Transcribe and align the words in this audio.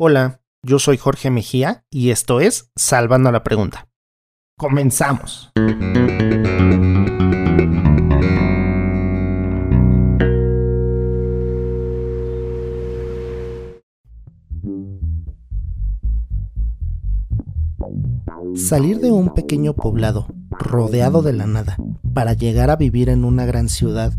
Hola, 0.00 0.42
yo 0.62 0.78
soy 0.78 0.96
Jorge 0.96 1.28
Mejía 1.28 1.84
y 1.90 2.10
esto 2.10 2.38
es 2.38 2.70
Salvando 2.76 3.32
la 3.32 3.42
Pregunta. 3.42 3.88
Comenzamos. 4.56 5.50
Salir 18.54 19.00
de 19.00 19.10
un 19.10 19.34
pequeño 19.34 19.74
poblado, 19.74 20.28
rodeado 20.50 21.22
de 21.22 21.32
la 21.32 21.48
nada, 21.48 21.76
para 22.14 22.34
llegar 22.34 22.70
a 22.70 22.76
vivir 22.76 23.08
en 23.08 23.24
una 23.24 23.46
gran 23.46 23.68
ciudad, 23.68 24.12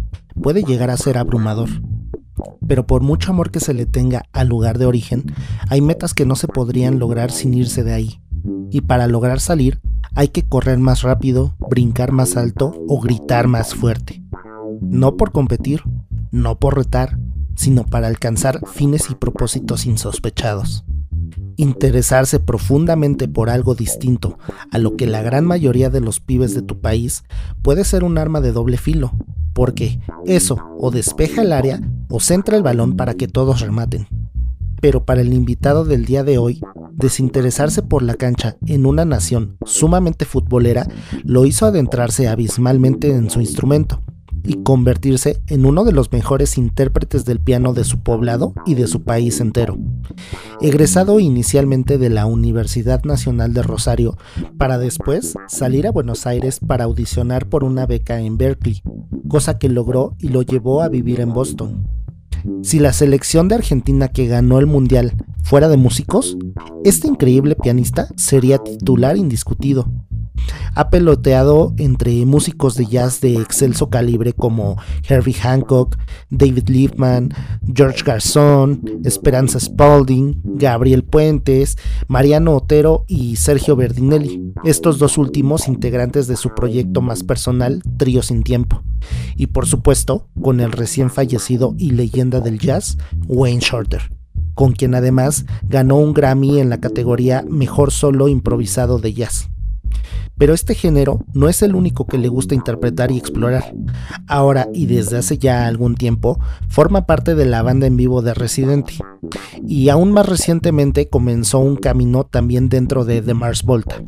puede 0.43 0.63
llegar 0.63 0.89
a 0.89 0.97
ser 0.97 1.17
abrumador. 1.17 1.69
Pero 2.67 2.85
por 2.85 3.01
mucho 3.01 3.31
amor 3.31 3.51
que 3.51 3.59
se 3.59 3.73
le 3.73 3.85
tenga 3.85 4.23
al 4.31 4.47
lugar 4.47 4.77
de 4.77 4.85
origen, 4.85 5.25
hay 5.69 5.81
metas 5.81 6.13
que 6.13 6.25
no 6.25 6.35
se 6.35 6.47
podrían 6.47 6.99
lograr 6.99 7.31
sin 7.31 7.53
irse 7.53 7.83
de 7.83 7.93
ahí. 7.93 8.21
Y 8.71 8.81
para 8.81 9.07
lograr 9.07 9.39
salir, 9.39 9.81
hay 10.15 10.29
que 10.29 10.47
correr 10.47 10.77
más 10.79 11.01
rápido, 11.01 11.55
brincar 11.69 12.11
más 12.11 12.37
alto 12.37 12.73
o 12.87 12.99
gritar 12.99 13.47
más 13.47 13.73
fuerte. 13.75 14.23
No 14.81 15.17
por 15.17 15.31
competir, 15.31 15.81
no 16.31 16.59
por 16.59 16.77
retar, 16.77 17.17
sino 17.55 17.85
para 17.85 18.07
alcanzar 18.07 18.61
fines 18.67 19.09
y 19.09 19.15
propósitos 19.15 19.85
insospechados. 19.85 20.85
Interesarse 21.57 22.39
profundamente 22.39 23.27
por 23.27 23.49
algo 23.49 23.75
distinto 23.75 24.37
a 24.71 24.77
lo 24.77 24.95
que 24.95 25.07
la 25.07 25.21
gran 25.21 25.45
mayoría 25.45 25.89
de 25.89 25.99
los 25.99 26.21
pibes 26.21 26.55
de 26.55 26.61
tu 26.61 26.79
país 26.79 27.23
puede 27.61 27.83
ser 27.83 28.05
un 28.05 28.17
arma 28.17 28.39
de 28.39 28.53
doble 28.53 28.77
filo, 28.77 29.11
porque 29.53 29.99
eso 30.25 30.57
o 30.79 30.89
despeja 30.89 31.41
el 31.41 31.51
área 31.51 31.81
o 32.09 32.19
centra 32.19 32.57
el 32.57 32.63
balón 32.63 32.95
para 32.95 33.13
que 33.13 33.27
todos 33.27 33.61
rematen. 33.61 34.07
Pero 34.81 35.05
para 35.05 35.21
el 35.21 35.33
invitado 35.33 35.85
del 35.85 36.05
día 36.05 36.23
de 36.23 36.37
hoy, 36.37 36.61
desinteresarse 36.93 37.81
por 37.81 38.01
la 38.01 38.15
cancha 38.15 38.57
en 38.65 38.85
una 38.85 39.05
nación 39.05 39.57
sumamente 39.65 40.25
futbolera 40.25 40.87
lo 41.23 41.45
hizo 41.45 41.65
adentrarse 41.65 42.27
abismalmente 42.27 43.11
en 43.13 43.29
su 43.29 43.41
instrumento 43.41 44.01
y 44.43 44.63
convertirse 44.63 45.41
en 45.47 45.65
uno 45.65 45.83
de 45.83 45.91
los 45.91 46.11
mejores 46.11 46.57
intérpretes 46.57 47.25
del 47.25 47.39
piano 47.39 47.73
de 47.73 47.83
su 47.83 48.01
poblado 48.01 48.53
y 48.65 48.75
de 48.75 48.87
su 48.87 49.03
país 49.03 49.39
entero. 49.41 49.77
Egresado 50.61 51.19
inicialmente 51.19 51.97
de 51.97 52.09
la 52.09 52.25
Universidad 52.25 53.03
Nacional 53.03 53.53
de 53.53 53.63
Rosario, 53.63 54.17
para 54.57 54.77
después 54.77 55.35
salir 55.47 55.87
a 55.87 55.91
Buenos 55.91 56.25
Aires 56.25 56.59
para 56.65 56.85
audicionar 56.85 57.47
por 57.47 57.63
una 57.63 57.85
beca 57.85 58.21
en 58.21 58.37
Berkeley, 58.37 58.81
cosa 59.27 59.57
que 59.57 59.69
logró 59.69 60.15
y 60.19 60.29
lo 60.29 60.41
llevó 60.41 60.81
a 60.81 60.89
vivir 60.89 61.19
en 61.19 61.33
Boston. 61.33 61.98
Si 62.61 62.79
la 62.79 62.93
selección 62.93 63.47
de 63.47 63.55
Argentina 63.55 64.07
que 64.07 64.27
ganó 64.27 64.59
el 64.59 64.65
Mundial 64.65 65.13
fuera 65.43 65.69
de 65.69 65.77
músicos, 65.77 66.37
este 66.83 67.07
increíble 67.07 67.55
pianista 67.55 68.07
sería 68.15 68.59
titular 68.59 69.17
indiscutido, 69.17 69.91
ha 70.75 70.89
peloteado 70.89 71.73
entre 71.77 72.25
músicos 72.25 72.75
de 72.75 72.85
jazz 72.85 73.21
de 73.21 73.35
excelso 73.35 73.89
calibre 73.89 74.33
como 74.33 74.77
Herbie 75.07 75.33
Hancock, 75.33 75.97
David 76.29 76.69
Liebman, 76.69 77.33
George 77.73 78.03
Garzón, 78.03 79.01
Esperanza 79.03 79.59
Spalding, 79.59 80.41
Gabriel 80.43 81.03
Puentes, 81.03 81.77
Mariano 82.07 82.55
Otero 82.55 83.05
y 83.07 83.35
Sergio 83.35 83.75
Berdinelli, 83.75 84.53
estos 84.63 84.99
dos 84.99 85.17
últimos 85.17 85.67
integrantes 85.67 86.27
de 86.27 86.37
su 86.37 86.53
proyecto 86.55 87.01
más 87.01 87.23
personal, 87.23 87.81
Trío 87.97 88.21
Sin 88.21 88.43
Tiempo. 88.43 88.81
Y 89.35 89.47
por 89.47 89.65
supuesto, 89.65 90.27
con 90.41 90.59
el 90.59 90.71
recién 90.71 91.09
fallecido 91.09 91.73
y 91.77 91.91
leyenda 91.91 92.41
del 92.41 92.59
jazz, 92.59 92.97
Wayne 93.27 93.61
Shorter 93.61 94.19
con 94.59 94.73
quien 94.73 94.93
además 94.93 95.45
ganó 95.63 95.95
un 95.95 96.13
Grammy 96.13 96.59
en 96.59 96.69
la 96.69 96.81
categoría 96.81 97.45
Mejor 97.47 97.91
Solo 97.91 98.27
Improvisado 98.27 98.99
de 98.99 99.13
Jazz. 99.13 99.49
Pero 100.39 100.55
este 100.55 100.73
género 100.73 101.25
no 101.33 101.49
es 101.49 101.61
el 101.61 101.75
único 101.75 102.07
que 102.07 102.17
le 102.17 102.29
gusta 102.29 102.55
interpretar 102.55 103.11
y 103.11 103.17
explorar. 103.17 103.75
Ahora 104.25 104.69
y 104.73 104.87
desde 104.87 105.17
hace 105.17 105.37
ya 105.37 105.67
algún 105.67 105.95
tiempo 105.95 106.39
forma 106.69 107.05
parte 107.05 107.35
de 107.35 107.45
la 107.45 107.61
banda 107.61 107.85
en 107.85 107.97
vivo 107.97 108.23
de 108.23 108.33
Residente. 108.33 108.93
Y 109.67 109.89
aún 109.89 110.11
más 110.11 110.25
recientemente 110.25 111.09
comenzó 111.09 111.59
un 111.59 111.75
camino 111.75 112.25
también 112.25 112.69
dentro 112.69 113.05
de 113.05 113.21
The 113.21 113.33
Mars 113.33 113.63
Volta, 113.63 114.01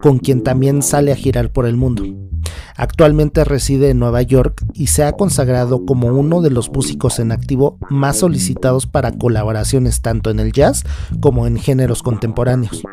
con 0.00 0.18
quien 0.18 0.42
también 0.44 0.82
sale 0.82 1.10
a 1.10 1.16
girar 1.16 1.52
por 1.52 1.66
el 1.66 1.76
mundo. 1.76 2.04
Actualmente 2.76 3.42
reside 3.44 3.90
en 3.90 3.98
Nueva 3.98 4.22
York 4.22 4.64
y 4.72 4.86
se 4.86 5.02
ha 5.02 5.12
consagrado 5.12 5.84
como 5.84 6.08
uno 6.08 6.40
de 6.42 6.50
los 6.50 6.70
músicos 6.70 7.18
en 7.18 7.32
activo 7.32 7.76
más 7.90 8.18
solicitados 8.18 8.86
para 8.86 9.10
colaboraciones 9.10 10.00
tanto 10.00 10.30
en 10.30 10.38
el 10.38 10.52
jazz 10.52 10.84
como 11.20 11.48
en 11.48 11.58
géneros 11.58 12.04
contemporáneos. 12.04 12.84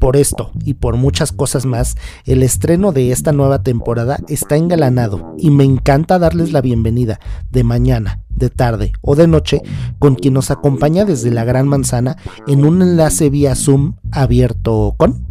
Por 0.00 0.16
esto 0.16 0.50
y 0.64 0.74
por 0.74 0.96
muchas 0.96 1.30
cosas 1.30 1.66
más, 1.66 1.96
el 2.24 2.42
estreno 2.42 2.92
de 2.92 3.12
esta 3.12 3.32
nueva 3.32 3.62
temporada 3.62 4.18
está 4.28 4.56
engalanado 4.56 5.34
y 5.38 5.50
me 5.50 5.64
encanta 5.64 6.18
darles 6.18 6.52
la 6.52 6.60
bienvenida 6.60 7.20
de 7.50 7.64
mañana, 7.64 8.20
de 8.28 8.50
tarde 8.50 8.92
o 9.00 9.16
de 9.16 9.26
noche 9.26 9.62
con 9.98 10.14
quien 10.14 10.34
nos 10.34 10.50
acompaña 10.50 11.04
desde 11.04 11.30
la 11.30 11.44
Gran 11.44 11.68
Manzana 11.68 12.16
en 12.46 12.64
un 12.64 12.82
enlace 12.82 13.30
vía 13.30 13.54
Zoom 13.54 13.96
abierto 14.10 14.94
con... 14.96 15.26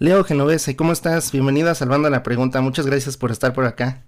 Leo 0.00 0.22
Genovese, 0.22 0.76
¿cómo 0.76 0.92
estás? 0.92 1.32
Bienvenido 1.32 1.70
a 1.70 1.74
Salvando 1.74 2.08
la 2.08 2.22
Pregunta. 2.22 2.60
Muchas 2.60 2.86
gracias 2.86 3.16
por 3.16 3.32
estar 3.32 3.52
por 3.52 3.64
acá. 3.64 4.04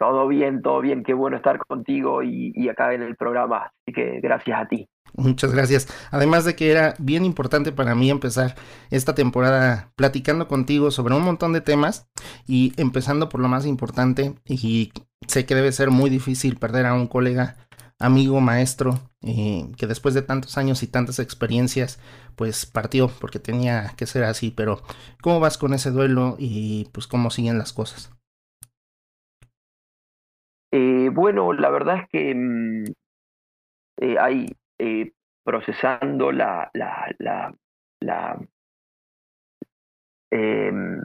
Todo 0.00 0.26
bien, 0.28 0.62
todo 0.62 0.80
bien. 0.80 1.02
Qué 1.02 1.12
bueno 1.12 1.36
estar 1.36 1.58
contigo 1.58 2.22
y, 2.22 2.66
acá 2.70 2.94
en 2.94 3.02
el 3.02 3.16
programa. 3.16 3.70
Así 3.84 3.92
que 3.94 4.18
gracias 4.22 4.58
a 4.58 4.66
ti. 4.66 4.88
Muchas 5.12 5.52
gracias. 5.52 6.08
Además 6.10 6.46
de 6.46 6.56
que 6.56 6.70
era 6.70 6.94
bien 6.98 7.26
importante 7.26 7.70
para 7.70 7.94
mí 7.94 8.08
empezar 8.08 8.54
esta 8.88 9.14
temporada 9.14 9.92
platicando 9.96 10.48
contigo 10.48 10.90
sobre 10.90 11.14
un 11.14 11.22
montón 11.22 11.52
de 11.52 11.60
temas 11.60 12.08
y 12.46 12.72
empezando 12.78 13.28
por 13.28 13.42
lo 13.42 13.48
más 13.48 13.66
importante 13.66 14.36
y 14.46 14.90
sé 15.26 15.44
que 15.44 15.54
debe 15.54 15.70
ser 15.70 15.90
muy 15.90 16.08
difícil 16.08 16.56
perder 16.56 16.86
a 16.86 16.94
un 16.94 17.06
colega 17.06 17.56
amigo, 17.98 18.40
maestro, 18.40 19.00
eh, 19.20 19.70
que 19.76 19.86
después 19.86 20.14
de 20.14 20.22
tantos 20.22 20.56
años 20.56 20.82
y 20.82 20.86
tantas 20.86 21.18
experiencias, 21.18 22.00
pues 22.36 22.64
partió 22.64 23.08
porque 23.20 23.38
tenía 23.38 23.92
que 23.98 24.06
ser 24.06 24.24
así. 24.24 24.50
Pero, 24.50 24.80
¿cómo 25.20 25.40
vas 25.40 25.58
con 25.58 25.74
ese 25.74 25.90
duelo 25.90 26.36
y 26.38 26.88
pues 26.92 27.06
cómo 27.06 27.30
siguen 27.30 27.58
las 27.58 27.74
cosas? 27.74 28.10
Eh, 30.72 31.08
bueno, 31.12 31.52
la 31.52 31.70
verdad 31.70 31.96
es 32.02 32.08
que 32.08 32.34
mm, 32.34 32.84
eh, 33.98 34.16
hay 34.18 34.56
procesando 35.44 36.32
la, 36.32 36.70
la, 36.74 37.14
la, 37.18 37.54
la 38.00 38.38
em, 40.30 41.00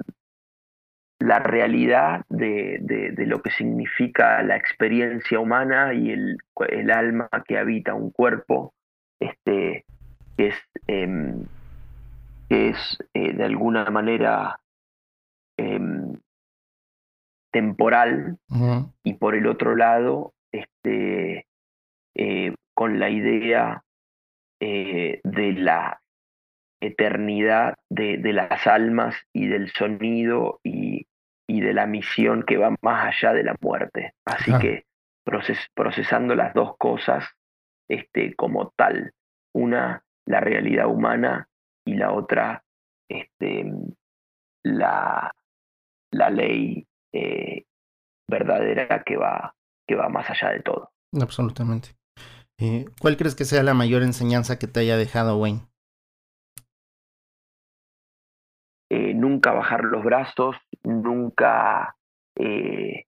la 1.20 1.40
realidad 1.40 2.26
de, 2.30 2.78
de, 2.82 3.26
lo 3.26 3.42
que 3.42 3.50
significa 3.50 4.44
la 4.44 4.56
experiencia 4.56 5.40
humana 5.40 5.94
y 5.94 6.12
el, 6.12 6.38
el 6.70 6.92
alma 6.92 7.30
que 7.48 7.58
habita 7.58 7.94
un 7.94 8.12
cuerpo, 8.12 8.74
este, 9.20 9.86
que 10.38 10.48
es, 10.48 10.56
em, 10.88 11.46
que 12.50 12.70
es 12.70 12.98
eh, 13.14 13.34
de 13.34 13.44
alguna 13.44 13.86
manera 13.86 14.60
em, 17.56 17.68
temporal, 17.76 18.38
y 19.04 19.14
por 19.16 19.36
el 19.36 19.48
otro 19.48 19.76
lado, 19.76 20.34
este, 20.52 21.48
eh, 22.16 22.54
con 22.74 23.00
la 23.00 23.10
idea 23.10 23.84
eh, 24.62 25.22
de 25.24 25.54
la 25.54 26.02
eternidad 26.82 27.76
de, 27.90 28.18
de, 28.18 28.34
las 28.34 28.68
almas 28.68 29.16
y 29.34 29.48
del 29.48 29.72
sonido 29.72 30.60
y, 30.64 31.08
y, 31.48 31.62
de 31.62 31.74
la 31.74 31.88
misión 31.88 32.44
que 32.44 32.58
va 32.58 32.76
más 32.82 33.08
allá 33.08 33.34
de 33.34 33.44
la 33.44 33.56
muerte. 33.62 34.14
Así 34.26 34.52
que 34.60 34.86
procesando 35.74 36.36
las 36.36 36.54
dos 36.54 36.78
cosas 36.78 37.26
este, 37.90 38.36
como 38.36 38.72
tal, 38.76 39.14
una 39.54 40.04
la 40.28 40.40
realidad 40.40 40.88
humana 40.88 41.48
y 41.86 41.96
la 41.96 42.12
otra 42.12 42.64
este, 43.10 43.72
la, 44.64 45.32
la 46.12 46.30
ley 46.30 46.88
eh, 47.16 47.66
verdadera 48.30 49.04
que 49.06 49.16
va, 49.16 49.56
que 49.88 49.96
va 49.96 50.10
más 50.10 50.30
allá 50.30 50.52
de 50.52 50.62
todo. 50.62 50.92
Absolutamente. 51.22 51.96
Eh, 52.60 52.86
¿Cuál 53.00 53.18
crees 53.18 53.36
que 53.36 53.46
sea 53.46 53.64
la 53.64 53.74
mayor 53.74 54.04
enseñanza 54.04 54.60
que 54.60 54.68
te 54.68 54.82
haya 54.82 54.98
dejado 54.98 55.38
Wayne? 55.38 55.62
Eh, 58.90 59.14
nunca 59.14 59.52
bajar 59.52 59.84
los 59.84 60.04
brazos, 60.04 60.58
nunca 60.84 61.96
eh, 62.38 63.06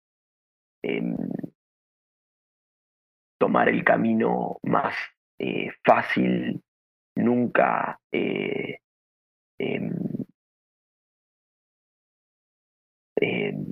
em, 0.83 1.15
tomar 3.39 3.69
el 3.69 3.83
camino 3.83 4.57
más 4.63 4.95
fácil, 5.85 6.63
nunca 7.15 7.99
em, 13.19 13.65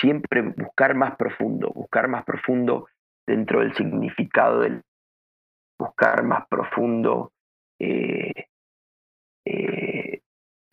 siempre 0.00 0.42
buscar 0.42 0.94
más 0.94 1.16
profundo, 1.16 1.70
buscar 1.74 2.08
más 2.08 2.24
profundo 2.24 2.88
dentro 3.26 3.60
del 3.60 3.74
significado 3.74 4.60
del 4.60 4.82
buscar 5.78 6.24
más 6.24 6.46
profundo 6.48 7.32
eh, 7.78 8.32
eh, 9.44 10.20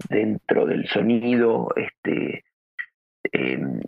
dentro 0.10 0.66
del 0.66 0.88
sonido, 0.88 1.70
este, 1.76 2.44
em, 3.32 3.82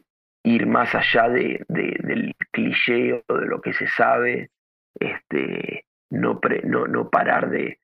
ir 0.44 0.66
más 0.66 0.94
allá 0.96 1.30
de, 1.30 1.66
del 1.68 2.36
cliché 2.52 3.24
o 3.28 3.38
de 3.38 3.46
lo 3.48 3.62
que 3.62 3.74
se 3.74 3.88
sabe, 3.88 4.52
este, 5.00 5.86
no, 6.10 6.40
no, 6.64 6.88
no 6.88 7.10
parar 7.10 7.50
de, 7.50 7.80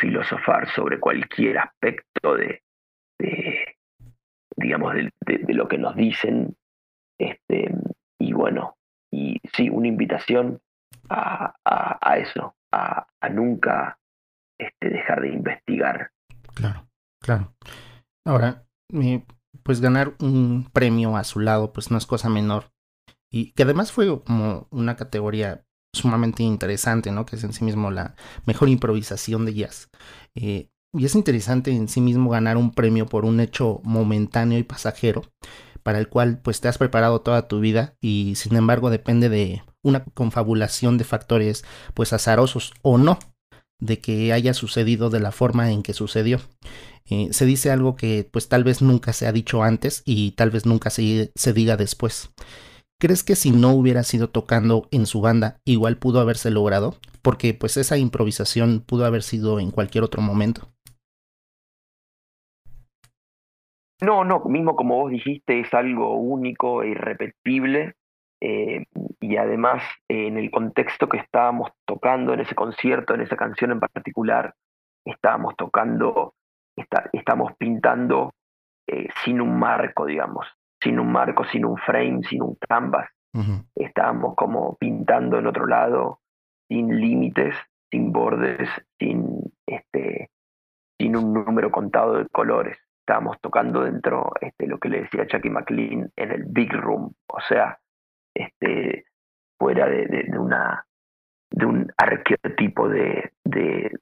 filosofar 0.00 0.68
sobre 0.70 0.98
cualquier 0.98 1.58
aspecto 1.58 2.34
de, 2.34 2.62
digamos, 4.56 4.94
de, 4.94 5.54
lo 5.54 5.68
que 5.68 5.78
nos 5.78 5.96
dicen. 5.96 6.56
Este, 7.18 7.74
y 8.18 8.32
bueno, 8.32 8.76
y 9.12 9.40
sí, 9.54 9.70
una 9.70 9.88
invitación 9.88 10.60
a, 11.08 11.54
a, 11.64 12.18
eso, 12.18 12.54
a, 12.72 13.06
a, 13.20 13.28
nunca 13.28 13.98
este, 14.58 14.90
dejar 14.90 15.22
de 15.22 15.28
investigar. 15.28 16.10
Claro, 16.54 16.86
claro. 17.22 17.54
Ahora, 18.26 18.64
pues 19.62 19.80
ganar 19.80 20.14
un 20.20 20.68
premio 20.72 21.16
a 21.16 21.24
su 21.24 21.40
lado, 21.40 21.72
pues 21.72 21.90
no 21.90 21.98
es 21.98 22.06
cosa 22.06 22.28
menor. 22.28 22.72
Y 23.30 23.52
que 23.52 23.64
además 23.64 23.92
fue 23.92 24.22
como 24.22 24.68
una 24.70 24.96
categoría 24.96 25.64
sumamente 25.94 26.42
interesante, 26.42 27.10
¿no? 27.10 27.26
Que 27.26 27.36
es 27.36 27.44
en 27.44 27.52
sí 27.52 27.64
mismo 27.64 27.90
la 27.90 28.14
mejor 28.46 28.68
improvisación 28.68 29.44
de 29.46 29.54
jazz. 29.54 29.90
Eh, 30.34 30.70
y 30.92 31.04
es 31.04 31.14
interesante 31.14 31.70
en 31.70 31.88
sí 31.88 32.00
mismo 32.00 32.30
ganar 32.30 32.56
un 32.56 32.72
premio 32.72 33.06
por 33.06 33.24
un 33.24 33.40
hecho 33.40 33.80
momentáneo 33.84 34.58
y 34.58 34.62
pasajero, 34.62 35.22
para 35.82 35.98
el 35.98 36.08
cual 36.08 36.38
pues 36.38 36.60
te 36.60 36.68
has 36.68 36.78
preparado 36.78 37.20
toda 37.20 37.48
tu 37.48 37.60
vida 37.60 37.94
y 38.00 38.34
sin 38.36 38.56
embargo 38.56 38.90
depende 38.90 39.28
de 39.28 39.62
una 39.82 40.04
confabulación 40.04 40.98
de 40.98 41.04
factores 41.04 41.64
pues 41.94 42.12
azarosos 42.12 42.72
o 42.82 42.98
no 42.98 43.18
de 43.78 44.00
que 44.00 44.32
haya 44.32 44.54
sucedido 44.54 45.10
de 45.10 45.20
la 45.20 45.32
forma 45.32 45.70
en 45.70 45.82
que 45.82 45.92
sucedió. 45.92 46.40
Eh, 47.08 47.28
se 47.30 47.46
dice 47.46 47.70
algo 47.70 47.94
que 47.94 48.28
pues 48.30 48.48
tal 48.48 48.64
vez 48.64 48.82
nunca 48.82 49.12
se 49.12 49.26
ha 49.26 49.32
dicho 49.32 49.62
antes 49.62 50.02
y 50.04 50.32
tal 50.32 50.50
vez 50.50 50.66
nunca 50.66 50.90
se, 50.90 51.30
se 51.34 51.52
diga 51.52 51.76
después. 51.76 52.30
¿Crees 52.98 53.22
que 53.22 53.36
si 53.36 53.50
no 53.50 53.72
hubiera 53.72 54.02
sido 54.02 54.30
tocando 54.30 54.88
en 54.90 55.04
su 55.04 55.20
banda, 55.20 55.60
igual 55.66 55.98
pudo 55.98 56.20
haberse 56.20 56.50
logrado? 56.50 56.96
Porque 57.20 57.52
pues 57.52 57.76
esa 57.76 57.98
improvisación 57.98 58.82
pudo 58.84 59.04
haber 59.04 59.22
sido 59.22 59.60
en 59.60 59.70
cualquier 59.70 60.02
otro 60.02 60.22
momento. 60.22 60.70
No, 64.00 64.24
no, 64.24 64.40
mismo 64.44 64.76
como 64.76 64.96
vos 64.96 65.10
dijiste, 65.10 65.60
es 65.60 65.72
algo 65.72 66.16
único 66.16 66.82
e 66.82 66.88
irrepetible. 66.88 67.94
Eh, 68.40 68.84
y 69.20 69.36
además, 69.36 69.82
en 70.08 70.36
el 70.36 70.50
contexto 70.50 71.08
que 71.08 71.16
estábamos 71.18 71.70
tocando 71.86 72.34
en 72.34 72.40
ese 72.40 72.54
concierto, 72.54 73.14
en 73.14 73.22
esa 73.22 73.36
canción 73.36 73.72
en 73.72 73.80
particular, 73.80 74.54
estábamos 75.04 75.56
tocando, 75.56 76.34
está, 76.76 77.08
estamos 77.12 77.52
pintando 77.56 78.34
eh, 78.86 79.08
sin 79.24 79.40
un 79.40 79.58
marco, 79.58 80.04
digamos 80.04 80.46
sin 80.82 81.00
un 81.00 81.10
marco, 81.10 81.44
sin 81.46 81.64
un 81.64 81.76
frame, 81.78 82.22
sin 82.28 82.42
un 82.42 82.56
canvas. 82.56 83.08
Estábamos 83.74 84.34
como 84.34 84.76
pintando 84.76 85.38
en 85.38 85.46
otro 85.46 85.66
lado, 85.66 86.20
sin 86.68 86.98
límites, 86.98 87.54
sin 87.90 88.10
bordes, 88.10 88.68
sin, 88.98 89.52
este, 89.66 90.30
sin 90.98 91.16
un 91.16 91.34
número 91.34 91.70
contado 91.70 92.14
de 92.14 92.26
colores. 92.28 92.78
Estábamos 93.06 93.40
tocando 93.40 93.84
dentro 93.84 94.32
este, 94.40 94.66
lo 94.66 94.78
que 94.78 94.88
le 94.88 95.02
decía 95.02 95.28
Chucky 95.28 95.48
McLean 95.48 96.10
en 96.16 96.32
el 96.32 96.42
Big 96.44 96.72
Room, 96.72 97.14
o 97.28 97.40
sea, 97.40 97.78
este, 98.34 99.04
fuera 99.56 99.86
de, 99.86 100.06
de, 100.06 100.36
una, 100.36 100.84
de 101.48 101.66
un 101.66 101.92
arquetipo 101.96 102.88
de, 102.88 103.30
de, 103.44 103.92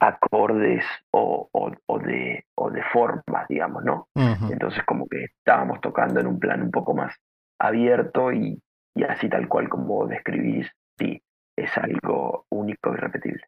acordes 0.00 0.86
o, 1.10 1.50
o, 1.52 1.98
de, 1.98 2.46
o 2.54 2.70
de 2.70 2.82
formas, 2.84 3.46
digamos, 3.46 3.84
¿no? 3.84 4.08
Entonces 4.14 4.82
como 4.84 5.06
que 5.06 5.24
estábamos 5.24 5.82
tocando 5.82 6.20
en 6.20 6.28
un 6.28 6.38
plan 6.38 6.62
un 6.62 6.70
poco 6.70 6.94
más 6.94 7.14
abierto 7.60 8.32
y, 8.32 8.58
y 8.94 9.04
así 9.04 9.28
tal 9.28 9.48
cual 9.48 9.68
como 9.68 10.06
describís, 10.06 10.66
sí, 10.98 11.20
es 11.54 11.76
algo 11.76 12.46
único 12.48 12.94
y 12.94 12.96
repetible. 12.96 13.44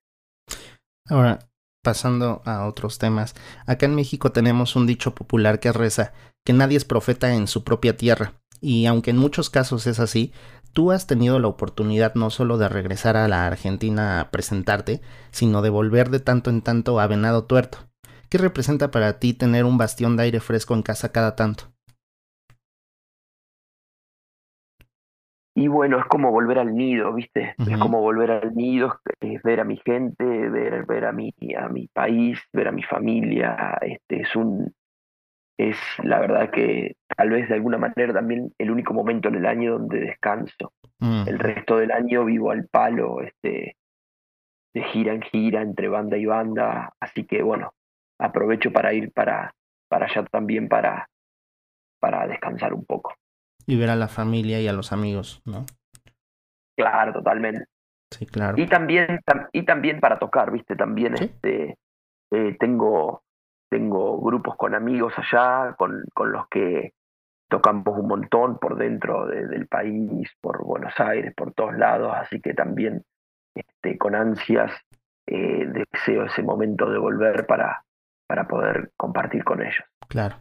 Ahora, 1.09 1.39
pasando 1.83 2.43
a 2.45 2.67
otros 2.67 2.99
temas, 2.99 3.35
acá 3.67 3.87
en 3.87 3.95
México 3.95 4.33
tenemos 4.33 4.77
un 4.77 4.87
dicho 4.87 5.15
popular 5.15 5.61
que 5.61 5.73
reza 5.73 6.13
que 6.45 6.53
nadie 6.53 6.77
es 6.77 6.85
profeta 6.85 7.35
en 7.35 7.47
su 7.47 7.65
propia 7.65 7.97
tierra, 7.97 8.35
y 8.61 8.87
aunque 8.87 9.11
en 9.11 9.19
muchos 9.19 9.51
casos 9.51 9.87
es 9.87 10.01
así, 10.01 10.33
tú 10.73 10.93
has 10.93 11.07
tenido 11.07 11.39
la 11.39 11.49
oportunidad 11.49 12.15
no 12.15 12.31
solo 12.31 12.59
de 12.59 12.69
regresar 12.69 13.17
a 13.17 13.29
la 13.29 13.47
Argentina 13.47 14.21
a 14.21 14.31
presentarte, 14.31 15.01
sino 15.31 15.63
de 15.63 15.71
volver 15.71 16.11
de 16.11 16.21
tanto 16.21 16.51
en 16.51 16.63
tanto 16.63 17.01
a 17.01 17.07
Venado 17.07 17.45
Tuerto. 17.45 17.79
¿Qué 18.29 18.39
representa 18.39 18.91
para 18.91 19.19
ti 19.19 19.35
tener 19.35 19.65
un 19.65 19.77
bastión 19.77 20.17
de 20.17 20.25
aire 20.25 20.41
fresco 20.41 20.75
en 20.75 20.83
casa 20.83 21.11
cada 21.11 21.35
tanto? 21.35 21.70
Y 25.61 25.69
bueno, 25.69 25.99
es 25.99 26.07
como 26.07 26.31
volver 26.31 26.59
al 26.59 26.75
nido, 26.75 27.13
¿viste? 27.13 27.55
Es 27.59 27.77
como 27.77 28.01
volver 28.01 28.31
al 28.31 28.55
nido, 28.55 28.99
es 29.21 29.43
ver 29.43 29.61
a 29.61 29.65
mi 29.65 29.77
gente, 29.77 30.25
ver, 30.25 30.87
ver 30.87 31.05
a, 31.05 31.13
mi, 31.13 31.35
a 31.55 31.69
mi 31.69 31.87
país, 31.89 32.41
ver 32.51 32.69
a 32.69 32.73
mi 32.73 32.83
familia. 32.83 33.77
Este, 33.83 34.23
es 34.23 34.35
un, 34.35 34.73
es 35.59 35.77
la 36.03 36.19
verdad 36.19 36.49
que 36.51 36.97
tal 37.15 37.29
vez 37.29 37.51
de 37.51 37.57
alguna 37.57 37.77
manera 37.77 38.15
también 38.15 38.55
el 38.57 38.71
único 38.71 38.95
momento 38.95 39.29
en 39.29 39.35
el 39.35 39.45
año 39.45 39.73
donde 39.73 40.01
descanso. 40.01 40.73
Mm. 40.99 41.29
El 41.29 41.39
resto 41.39 41.77
del 41.77 41.93
año 41.93 42.25
vivo 42.25 42.53
al 42.53 42.67
palo, 42.67 43.21
este, 43.21 43.77
de 44.73 44.83
gira 44.85 45.13
en 45.13 45.21
gira, 45.21 45.61
entre 45.61 45.89
banda 45.89 46.17
y 46.17 46.25
banda, 46.25 46.95
así 46.99 47.25
que 47.25 47.43
bueno, 47.43 47.75
aprovecho 48.19 48.73
para 48.73 48.95
ir 48.95 49.13
para, 49.13 49.55
para 49.91 50.07
allá 50.07 50.25
también 50.25 50.71
para, 50.71 51.07
para 52.01 52.27
descansar 52.27 52.73
un 52.73 52.87
poco. 52.87 53.15
Y 53.71 53.77
ver 53.77 53.91
a 53.91 53.97
la 53.97 54.09
familia 54.09 54.61
y 54.61 54.67
a 54.67 54.73
los 54.73 54.93
amigos, 54.93 55.43
¿no? 55.45 55.65
Claro, 56.77 57.13
totalmente. 57.13 57.67
Sí, 58.11 58.27
claro. 58.27 58.61
Y 58.61 58.67
también, 58.67 59.21
y 59.53 59.65
también 59.65 60.01
para 60.01 60.19
tocar, 60.19 60.51
¿viste? 60.51 60.75
También 60.75 61.15
este, 61.15 61.77
eh, 62.33 62.57
tengo 62.59 63.23
tengo 63.71 64.21
grupos 64.21 64.57
con 64.57 64.75
amigos 64.75 65.15
allá, 65.17 65.75
con, 65.79 66.03
con 66.13 66.33
los 66.33 66.49
que 66.49 66.95
tocamos 67.49 67.97
un 67.97 68.09
montón 68.09 68.59
por 68.59 68.77
dentro 68.77 69.27
del 69.27 69.67
país, 69.69 70.29
por 70.41 70.65
Buenos 70.65 70.99
Aires, 70.99 71.33
por 71.37 71.53
todos 71.53 71.77
lados, 71.77 72.13
así 72.17 72.41
que 72.41 72.55
también 72.55 73.05
este, 73.55 73.97
con 73.97 74.15
ansias 74.15 74.73
eh, 75.27 75.67
deseo 75.67 76.25
ese 76.25 76.43
momento 76.43 76.91
de 76.91 76.99
volver 76.99 77.47
para, 77.47 77.85
para 78.27 78.47
poder 78.47 78.91
compartir 78.97 79.45
con 79.45 79.63
ellos. 79.63 79.85
Claro. 80.09 80.37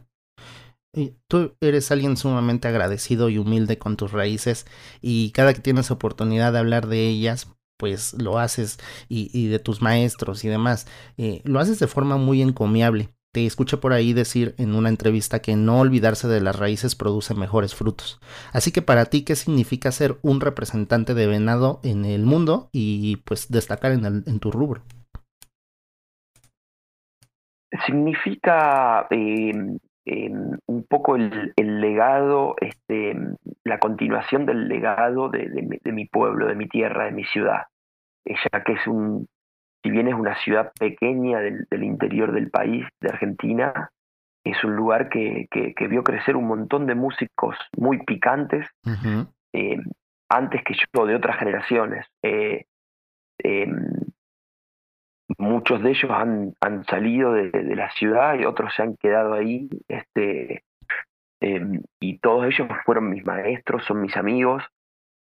Tú 1.28 1.54
eres 1.60 1.90
alguien 1.92 2.16
sumamente 2.16 2.66
agradecido 2.66 3.28
y 3.28 3.38
humilde 3.38 3.78
con 3.78 3.96
tus 3.96 4.10
raíces 4.10 4.66
y 5.00 5.30
cada 5.30 5.54
que 5.54 5.60
tienes 5.60 5.90
oportunidad 5.90 6.52
de 6.52 6.58
hablar 6.58 6.88
de 6.88 7.06
ellas, 7.06 7.54
pues 7.78 8.14
lo 8.20 8.38
haces 8.38 8.78
y, 9.08 9.48
de 9.48 9.58
tus 9.60 9.82
maestros 9.82 10.44
y 10.44 10.48
demás, 10.48 10.88
eh, 11.16 11.42
lo 11.44 11.60
haces 11.60 11.78
de 11.78 11.86
forma 11.86 12.16
muy 12.16 12.42
encomiable. 12.42 13.10
Te 13.32 13.46
escuché 13.46 13.76
por 13.76 13.92
ahí 13.92 14.12
decir 14.12 14.56
en 14.58 14.74
una 14.74 14.88
entrevista 14.88 15.40
que 15.40 15.54
no 15.54 15.78
olvidarse 15.78 16.26
de 16.26 16.40
las 16.40 16.58
raíces 16.58 16.96
produce 16.96 17.34
mejores 17.34 17.76
frutos. 17.76 18.20
Así 18.52 18.72
que 18.72 18.82
para 18.82 19.04
ti, 19.04 19.22
¿qué 19.22 19.36
significa 19.36 19.92
ser 19.92 20.18
un 20.22 20.40
representante 20.40 21.14
de 21.14 21.28
venado 21.28 21.78
en 21.84 22.04
el 22.04 22.24
mundo 22.24 22.68
y 22.72 23.18
pues 23.18 23.48
destacar 23.48 23.92
en, 23.92 24.04
en 24.04 24.40
tu 24.40 24.50
rubro? 24.50 24.82
Significa 27.86 29.06
em, 29.10 29.78
em, 30.12 30.58
un 30.66 30.82
poco 30.88 31.14
el, 31.14 31.52
legado, 31.56 32.56
este, 32.60 33.14
la 33.64 33.78
continuación 33.78 34.44
del 34.44 34.68
legado 34.68 35.28
de, 35.28 35.78
de 35.82 35.92
mi 35.92 36.06
pueblo, 36.06 36.48
de 36.48 36.56
mi 36.56 36.66
tierra, 36.66 37.04
de 37.04 37.12
mi 37.12 37.24
ciudad, 37.24 37.66
ya 38.24 38.64
que 38.64 38.72
es 38.72 38.86
un, 38.88 39.28
si 39.82 39.90
bien 39.90 40.08
es 40.08 40.14
una 40.14 40.34
ciudad 40.36 40.72
pequeña 40.78 41.38
del, 41.38 41.84
interior 41.84 42.32
del 42.32 42.50
país, 42.50 42.84
de 43.00 43.08
Argentina, 43.08 43.90
es 44.44 44.62
un 44.64 44.74
lugar 44.74 45.08
que, 45.10 45.46
que, 45.50 45.88
vio 45.88 46.02
crecer 46.02 46.36
un 46.36 46.46
montón 46.46 46.86
de 46.86 46.94
músicos 46.94 47.56
muy 47.76 47.98
picantes, 48.04 48.66
eh, 49.52 49.78
antes 50.28 50.64
que 50.64 50.74
yo, 50.74 51.06
de 51.06 51.14
otras 51.14 51.36
generaciones. 51.38 52.06
Eh, 52.22 52.64
em, 53.38 53.92
muchos 55.40 55.82
de 55.82 55.90
ellos 55.90 56.10
han, 56.10 56.54
han 56.60 56.84
salido 56.84 57.32
de, 57.32 57.50
la 57.74 57.90
ciudad 57.90 58.38
y 58.38 58.44
otros 58.44 58.74
se 58.74 58.82
han 58.82 58.96
quedado 58.96 59.34
ahí. 59.34 59.68
Este, 59.88 60.64
em, 61.40 61.82
y 62.00 62.18
todos 62.18 62.46
ellos 62.46 62.68
fueron 62.84 63.10
mis 63.10 63.24
maestros, 63.24 63.84
son 63.84 64.00
mis 64.00 64.16
amigos 64.16 64.64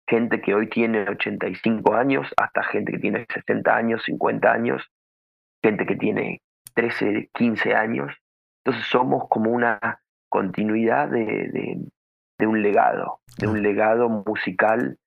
gente 0.08 0.40
que 0.40 0.54
hoy 0.54 0.68
tiene 0.68 1.08
85 1.08 1.94
años, 1.94 2.32
hasta 2.36 2.62
gente 2.62 2.92
que 2.92 2.98
tiene 2.98 3.26
60 3.32 3.76
años, 3.76 4.02
50 4.04 4.52
años, 4.52 4.90
gente 5.62 5.84
que 5.84 5.96
tiene 5.96 6.42
13, 6.74 7.30
15 7.34 7.74
años. 7.74 8.14
Entonces 8.64 8.88
somos 8.88 9.28
como 9.28 9.50
una 9.50 10.00
continuidad 10.28 11.08
de, 11.08 11.80
de 12.38 12.46
un 12.46 12.62
legado, 12.62 13.20
de 13.38 13.48
un 13.48 13.62
legado 13.62 14.08
musical 14.08 14.98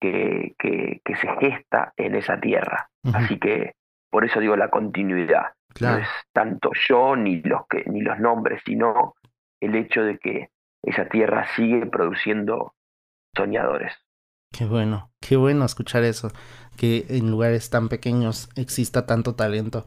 que, 0.00 0.54
que, 0.58 1.16
se 1.16 1.28
gesta 1.40 1.94
en 1.96 2.14
esa 2.14 2.38
tierra. 2.38 2.90
Así 3.14 3.38
que 3.38 3.74
por 4.14 4.24
eso 4.24 4.38
digo 4.38 4.54
la 4.54 4.70
continuidad. 4.70 5.54
No 5.80 5.98
es 5.98 6.06
tanto 6.32 6.70
yo 6.88 7.16
ni 7.16 7.42
los, 7.42 7.62
que, 7.68 7.82
ni 7.90 8.00
los 8.00 8.20
nombres, 8.20 8.62
sino 8.64 9.16
el 9.60 9.74
hecho 9.74 10.04
de 10.04 10.18
que 10.18 10.50
esa 10.84 11.08
tierra 11.08 11.48
sigue 11.56 11.86
produciendo 11.86 12.76
soñadores. 13.36 13.92
Qué 14.52 14.66
bueno, 14.66 15.10
qué 15.20 15.34
bueno 15.34 15.64
escuchar 15.64 16.04
eso, 16.04 16.30
que 16.76 17.06
en 17.08 17.28
lugares 17.28 17.70
tan 17.70 17.88
pequeños 17.88 18.50
exista 18.54 19.04
tanto 19.04 19.34
talento. 19.34 19.84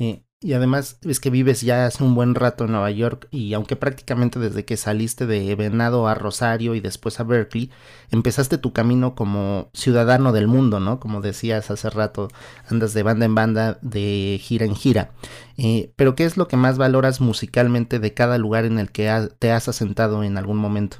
Eh, 0.00 0.24
y 0.40 0.52
además 0.52 1.00
es 1.02 1.18
que 1.18 1.30
vives 1.30 1.62
ya 1.62 1.86
hace 1.86 2.04
un 2.04 2.14
buen 2.14 2.36
rato 2.36 2.64
en 2.64 2.70
Nueva 2.70 2.92
York 2.92 3.26
y 3.32 3.54
aunque 3.54 3.74
prácticamente 3.74 4.38
desde 4.38 4.64
que 4.64 4.76
saliste 4.76 5.26
de 5.26 5.54
Venado 5.56 6.06
a 6.06 6.14
Rosario 6.14 6.76
y 6.76 6.80
después 6.80 7.18
a 7.18 7.24
Berkeley, 7.24 7.72
empezaste 8.12 8.56
tu 8.56 8.72
camino 8.72 9.16
como 9.16 9.68
ciudadano 9.72 10.30
del 10.30 10.46
mundo, 10.46 10.78
¿no? 10.78 11.00
Como 11.00 11.20
decías 11.20 11.72
hace 11.72 11.90
rato, 11.90 12.28
andas 12.70 12.94
de 12.94 13.02
banda 13.02 13.26
en 13.26 13.34
banda, 13.34 13.78
de 13.82 14.38
gira 14.40 14.64
en 14.64 14.76
gira. 14.76 15.10
Eh, 15.56 15.92
pero 15.96 16.14
¿qué 16.14 16.24
es 16.24 16.36
lo 16.36 16.46
que 16.46 16.56
más 16.56 16.78
valoras 16.78 17.20
musicalmente 17.20 17.98
de 17.98 18.14
cada 18.14 18.38
lugar 18.38 18.64
en 18.64 18.78
el 18.78 18.92
que 18.92 19.10
te 19.40 19.50
has 19.50 19.68
asentado 19.68 20.22
en 20.22 20.38
algún 20.38 20.58
momento? 20.58 20.98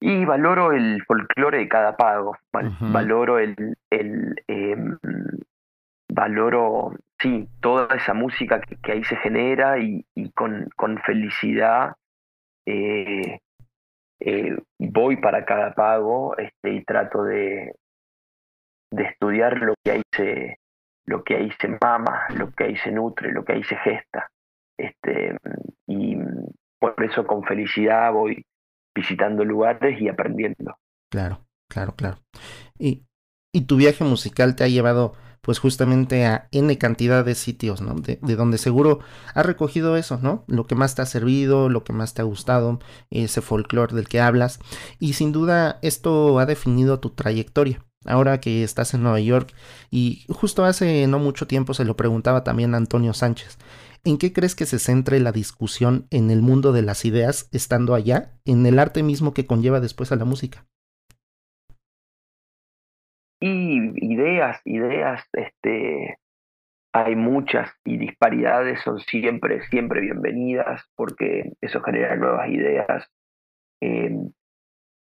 Y 0.00 0.24
valoro 0.26 0.72
el 0.72 1.02
folclore 1.06 1.58
de 1.58 1.68
cada 1.68 1.96
pago, 1.96 2.36
valoro 2.52 3.40
el, 3.40 3.76
el 3.90 4.36
em, 4.46 4.96
valoro, 6.18 6.96
sí, 7.20 7.48
toda 7.60 7.94
esa 7.94 8.12
música 8.12 8.60
que, 8.60 8.92
ahí 8.92 9.04
se 9.04 9.16
genera 9.16 9.78
y, 9.78 10.04
con, 10.34 10.68
con, 10.74 10.98
felicidad 11.02 11.94
eh, 12.66 13.38
eh, 14.20 14.58
voy 14.80 15.16
para 15.18 15.44
cada 15.44 15.74
pago 15.74 16.36
este, 16.36 16.74
y 16.74 16.84
trato 16.84 17.22
de, 17.22 17.72
de 18.90 19.02
estudiar 19.04 19.58
lo 19.58 19.74
que 19.84 19.92
ahí 19.92 20.02
se 20.12 20.58
lo 21.06 21.24
que 21.24 21.36
ahí 21.36 21.50
se 21.58 21.68
mama, 21.80 22.26
lo 22.36 22.50
que 22.50 22.64
ahí 22.64 22.76
se 22.76 22.90
nutre, 22.90 23.32
lo 23.32 23.42
que 23.42 23.54
ahí 23.54 23.64
se 23.64 23.76
gesta. 23.76 24.28
Este, 24.76 25.38
y 25.86 26.18
por 26.78 27.02
eso 27.02 27.26
con 27.26 27.44
felicidad 27.44 28.12
voy 28.12 28.44
visitando 28.94 29.42
lugares 29.42 29.98
y 30.02 30.08
aprendiendo. 30.08 30.76
Claro, 31.10 31.46
claro, 31.70 31.94
claro. 31.96 32.18
Y, 32.78 33.06
y 33.54 33.62
tu 33.62 33.76
viaje 33.76 34.04
musical 34.04 34.54
te 34.54 34.64
ha 34.64 34.68
llevado 34.68 35.14
pues 35.40 35.58
justamente 35.58 36.26
a 36.26 36.48
N 36.52 36.76
cantidad 36.78 37.24
de 37.24 37.34
sitios, 37.34 37.80
¿no? 37.80 37.94
De, 37.94 38.18
donde 38.36 38.58
seguro 38.58 39.00
has 39.34 39.46
recogido 39.46 39.96
eso, 39.96 40.18
¿no? 40.22 40.44
Lo 40.46 40.66
que 40.66 40.74
más 40.74 40.94
te 40.94 41.02
ha 41.02 41.06
servido, 41.06 41.68
lo 41.68 41.84
que 41.84 41.92
más 41.92 42.14
te 42.14 42.22
ha 42.22 42.24
gustado, 42.24 42.78
ese 43.10 43.40
folclore 43.40 43.94
del 43.94 44.08
que 44.08 44.20
hablas. 44.20 44.60
Y 44.98 45.14
sin 45.14 45.32
duda 45.32 45.78
esto 45.82 46.38
ha 46.38 46.46
definido 46.46 47.00
tu 47.00 47.10
trayectoria. 47.10 47.84
Ahora 48.04 48.40
que 48.40 48.62
estás 48.62 48.94
en 48.94 49.02
Nueva 49.02 49.20
York 49.20 49.52
y 49.90 50.24
justo 50.28 50.64
hace 50.64 51.06
no 51.08 51.18
mucho 51.18 51.46
tiempo 51.46 51.74
se 51.74 51.84
lo 51.84 51.96
preguntaba 51.96 52.44
también 52.44 52.74
a 52.74 52.78
Antonio 52.78 53.12
Sánchez. 53.12 53.58
¿En 54.04 54.18
qué 54.18 54.32
crees 54.32 54.54
que 54.54 54.66
se 54.66 54.78
centre 54.78 55.18
la 55.20 55.32
discusión 55.32 56.06
en 56.10 56.30
el 56.30 56.40
mundo 56.40 56.72
de 56.72 56.82
las 56.82 57.04
ideas 57.04 57.48
estando 57.50 57.94
allá, 57.94 58.38
en 58.44 58.64
el 58.66 58.78
arte 58.78 59.02
mismo 59.02 59.34
que 59.34 59.46
conlleva 59.46 59.80
después 59.80 60.12
a 60.12 60.16
la 60.16 60.24
música? 60.24 60.66
Y 63.40 64.14
ideas, 64.14 64.60
ideas, 64.64 65.24
este, 65.32 66.18
hay 66.92 67.14
muchas 67.14 67.70
y 67.84 67.96
disparidades 67.96 68.80
son 68.80 68.98
siempre, 68.98 69.62
siempre 69.68 70.00
bienvenidas 70.00 70.82
porque 70.96 71.52
eso 71.60 71.80
genera 71.80 72.16
nuevas 72.16 72.48
ideas. 72.48 73.06
Em, 73.80 74.32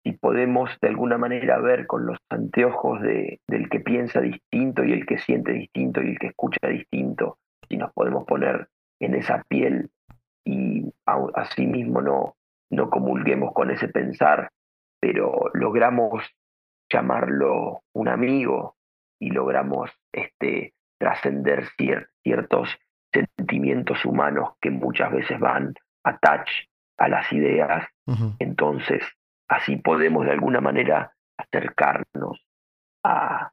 y 0.03 0.13
podemos 0.13 0.69
de 0.81 0.88
alguna 0.88 1.17
manera 1.17 1.59
ver 1.59 1.85
con 1.88 2.05
los 2.05 2.17
anteojos 2.29 3.01
de, 3.01 3.39
del 3.47 3.69
que 3.69 3.81
piensa 3.81 4.21
distinto 4.21 4.83
y 4.83 4.93
el 4.93 5.05
que 5.05 5.19
siente 5.19 5.51
distinto 5.51 6.01
y 6.01 6.11
el 6.11 6.19
que 6.19 6.27
escucha 6.27 6.67
distinto, 6.69 7.38
si 7.67 7.77
nos 7.77 7.91
podemos 7.93 8.25
poner 8.25 8.69
en 9.00 9.15
esa 9.15 9.43
piel 9.47 9.89
y 10.45 10.91
así 11.35 11.67
mismo 11.67 12.01
no, 12.01 12.35
no 12.71 12.89
comulguemos 12.89 13.53
con 13.53 13.69
ese 13.69 13.89
pensar, 13.89 14.50
pero 15.00 15.51
logramos 15.53 16.23
llamarlo 16.91 17.83
un 17.93 18.07
amigo 18.07 18.75
y 19.19 19.29
logramos 19.29 19.91
este, 20.12 20.74
trascender 21.00 21.67
ciertos 22.24 22.77
sentimientos 23.13 24.05
humanos 24.05 24.51
que 24.62 24.71
muchas 24.71 25.12
veces 25.12 25.39
van 25.39 25.74
a 26.03 26.17
touch 26.17 26.50
a 26.98 27.07
las 27.07 27.31
ideas, 27.33 27.88
entonces 28.39 29.03
así 29.48 29.77
podemos 29.77 30.25
de 30.25 30.31
alguna 30.31 30.62
manera 30.62 31.13
acercarnos 31.38 32.45
a, 33.03 33.51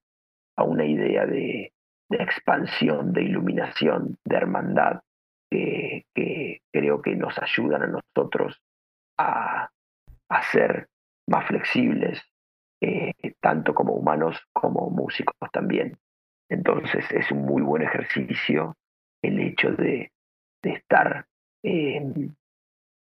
a 0.57 0.63
una 0.63 0.85
idea 0.85 1.25
de, 1.27 1.73
de, 2.11 2.17
expansión, 2.23 3.13
de 3.13 3.23
iluminación, 3.23 4.19
de 4.25 4.37
hermandad, 4.37 5.01
que, 5.51 6.05
que 6.15 6.61
creo 6.73 7.01
que 7.01 7.17
nos 7.17 7.39
ayudan 7.39 7.83
a 7.83 7.87
nosotros 7.87 8.61
a, 9.19 9.71
a 10.29 10.43
ser 10.43 10.89
más 11.27 11.47
flexibles, 11.47 12.23
eh, 12.81 13.13
tanto 13.41 13.75
como 13.75 13.95
humanos 13.95 14.37
como 14.53 14.91
músicos 14.91 15.35
también. 15.53 15.99
Entonces 16.49 17.05
es 17.11 17.31
un 17.31 17.45
muy 17.45 17.63
buen 17.63 17.83
ejercicio 17.83 18.77
el 19.23 19.41
hecho 19.41 19.71
de, 19.73 20.13
de 20.63 20.71
estar 20.71 21.27
eh, 21.63 22.31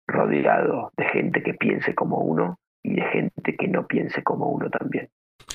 rodeado 0.08 0.90
de 0.96 1.04
gente 1.06 1.42
que 1.42 1.54
piense 1.54 1.94
como 1.94 2.18
uno 2.18 2.58
y 2.82 2.94
de 2.94 3.02
gente 3.02 3.56
que 3.56 3.68
no 3.68 3.86
piense 3.86 4.22
como 4.22 4.48
uno 4.48 4.70
también, 4.70 5.10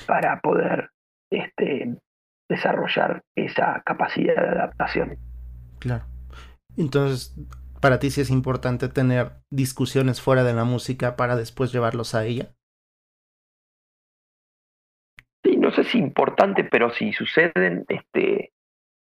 para 0.06 0.40
poder 0.40 0.90
este, 1.30 1.96
desarrollar 2.48 3.22
esa 3.34 3.82
capacidad 3.84 4.36
de 4.36 4.48
adaptación. 4.48 5.18
Claro. 5.78 6.04
Entonces, 6.76 7.34
para 7.80 7.98
ti 7.98 8.10
sí 8.10 8.20
es 8.20 8.30
importante 8.30 8.88
tener 8.88 9.32
discusiones 9.50 10.20
fuera 10.20 10.44
de 10.44 10.52
la 10.52 10.64
música 10.64 11.16
para 11.16 11.36
después 11.36 11.72
llevarlos 11.72 12.14
a 12.14 12.24
ella. 12.24 12.54
Sé 15.72 15.84
si 15.84 15.98
importante, 15.98 16.64
pero 16.64 16.92
si 16.92 17.12
suceden, 17.12 17.84
este, 17.88 18.52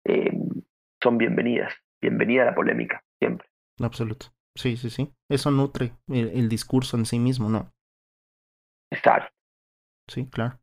em, 0.05 0.63
son 1.03 1.19
bienvenidas. 1.19 1.73
Bienvenida 2.01 2.43
a 2.43 2.47
la 2.47 2.55
polémica, 2.55 3.03
siempre. 3.19 3.49
Absoluto. 3.81 4.27
Sí, 4.57 4.77
sí, 4.77 4.91
sí. 4.91 5.13
Eso 5.29 5.51
nutre 5.51 5.93
el, 6.09 6.49
discurso 6.49 6.97
en 6.97 7.07
sí 7.07 7.19
mismo, 7.19 7.49
¿no? 7.49 7.73
Exacto. 8.93 9.33
Sí, 10.09 10.29
claro. 10.29 10.61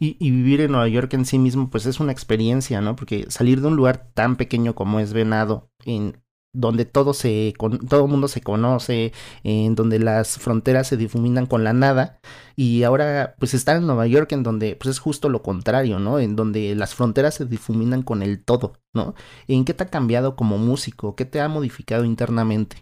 Y, 0.00 0.16
y, 0.20 0.30
vivir 0.30 0.60
en 0.60 0.70
Nueva 0.70 0.88
York 0.88 1.12
en 1.14 1.24
sí 1.24 1.38
mismo, 1.38 1.70
pues 1.70 1.84
es 1.86 1.98
una 1.98 2.12
experiencia, 2.12 2.80
¿no? 2.80 2.94
Porque 2.94 3.24
salir 3.28 3.60
de 3.60 3.66
un 3.66 3.76
lugar 3.76 4.12
tan 4.14 4.36
pequeño 4.36 4.74
como 4.74 5.00
es 5.00 5.12
Venado, 5.12 5.70
en 5.84 6.22
donde 6.58 6.84
todo 6.84 7.14
se 7.14 7.54
todo 7.88 8.04
el 8.04 8.10
mundo 8.10 8.28
se 8.28 8.40
conoce, 8.40 9.12
en 9.44 9.74
donde 9.74 9.98
las 9.98 10.38
fronteras 10.38 10.88
se 10.88 10.96
difuminan 10.96 11.46
con 11.46 11.64
la 11.64 11.72
nada 11.72 12.18
y 12.56 12.82
ahora 12.82 13.34
pues 13.38 13.54
estar 13.54 13.76
en 13.76 13.86
Nueva 13.86 14.06
York 14.06 14.32
en 14.32 14.42
donde 14.42 14.76
pues 14.76 14.90
es 14.90 14.98
justo 14.98 15.28
lo 15.28 15.42
contrario, 15.42 15.98
¿no? 16.00 16.18
En 16.18 16.36
donde 16.36 16.74
las 16.74 16.94
fronteras 16.94 17.34
se 17.34 17.46
difuminan 17.46 18.02
con 18.02 18.22
el 18.22 18.44
todo, 18.44 18.74
¿no? 18.92 19.14
¿En 19.46 19.64
qué 19.64 19.74
te 19.74 19.84
ha 19.84 19.90
cambiado 19.90 20.36
como 20.36 20.58
músico? 20.58 21.14
¿Qué 21.14 21.24
te 21.24 21.40
ha 21.40 21.48
modificado 21.48 22.04
internamente? 22.04 22.78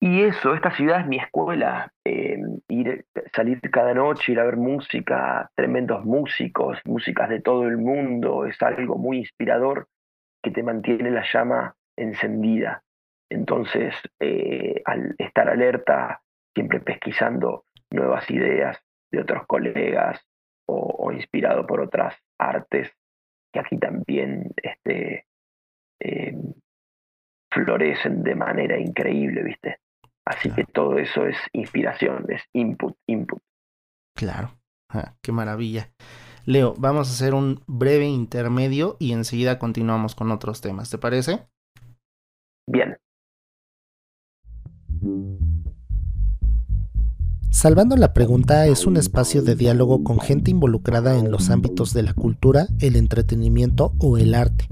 Y 0.00 0.22
eso, 0.22 0.52
esta 0.52 0.72
ciudad 0.72 1.02
es 1.02 1.06
mi 1.06 1.18
escuela. 1.18 1.92
Eh, 2.04 2.36
ir, 2.66 3.06
salir 3.32 3.60
cada 3.70 3.94
noche, 3.94 4.32
ir 4.32 4.40
a 4.40 4.44
ver 4.44 4.56
música, 4.56 5.48
tremendos 5.54 6.04
músicos, 6.04 6.76
músicas 6.84 7.28
de 7.28 7.40
todo 7.40 7.68
el 7.68 7.78
mundo, 7.78 8.44
es 8.44 8.60
algo 8.62 8.96
muy 8.96 9.18
inspirador 9.18 9.86
que 10.42 10.50
te 10.50 10.62
mantiene 10.62 11.10
la 11.10 11.24
llama 11.32 11.76
encendida. 11.96 12.82
Entonces, 13.30 13.94
eh, 14.20 14.82
al 14.84 15.14
estar 15.18 15.48
alerta, 15.48 16.22
siempre 16.54 16.80
pesquisando 16.80 17.64
nuevas 17.90 18.28
ideas 18.30 18.78
de 19.10 19.20
otros 19.20 19.46
colegas 19.46 20.20
o, 20.66 21.12
inspirado 21.12 21.66
por 21.66 21.80
otras 21.80 22.16
artes 22.38 22.90
que 23.52 23.60
aquí 23.60 23.78
también 23.78 24.50
este, 24.56 25.26
eh, 26.00 26.34
florecen 27.50 28.22
de 28.22 28.34
manera 28.34 28.78
increíble, 28.78 29.42
¿viste? 29.42 29.78
Así 30.24 30.50
que 30.50 30.64
todo 30.64 30.98
eso 30.98 31.26
es 31.26 31.36
inspiración, 31.52 32.24
es 32.30 32.42
input, 32.54 32.96
input. 33.06 33.42
Claro, 34.16 34.52
ah, 34.90 35.14
qué 35.20 35.32
maravilla. 35.32 35.90
Leo, 36.44 36.74
vamos 36.76 37.08
a 37.08 37.12
hacer 37.12 37.34
un 37.34 37.62
breve 37.66 38.06
intermedio 38.06 38.96
y 38.98 39.12
enseguida 39.12 39.58
continuamos 39.58 40.14
con 40.14 40.32
otros 40.32 40.60
temas, 40.60 40.90
¿te 40.90 40.98
parece? 40.98 41.46
Bien. 42.66 42.96
Salvando 47.50 47.96
la 47.96 48.12
Pregunta 48.12 48.66
es 48.66 48.86
un 48.86 48.96
espacio 48.96 49.42
de 49.42 49.54
diálogo 49.54 50.02
con 50.02 50.18
gente 50.18 50.50
involucrada 50.50 51.18
en 51.18 51.30
los 51.30 51.50
ámbitos 51.50 51.92
de 51.92 52.02
la 52.02 52.14
cultura, 52.14 52.66
el 52.80 52.96
entretenimiento 52.96 53.92
o 53.98 54.18
el 54.18 54.34
arte, 54.34 54.68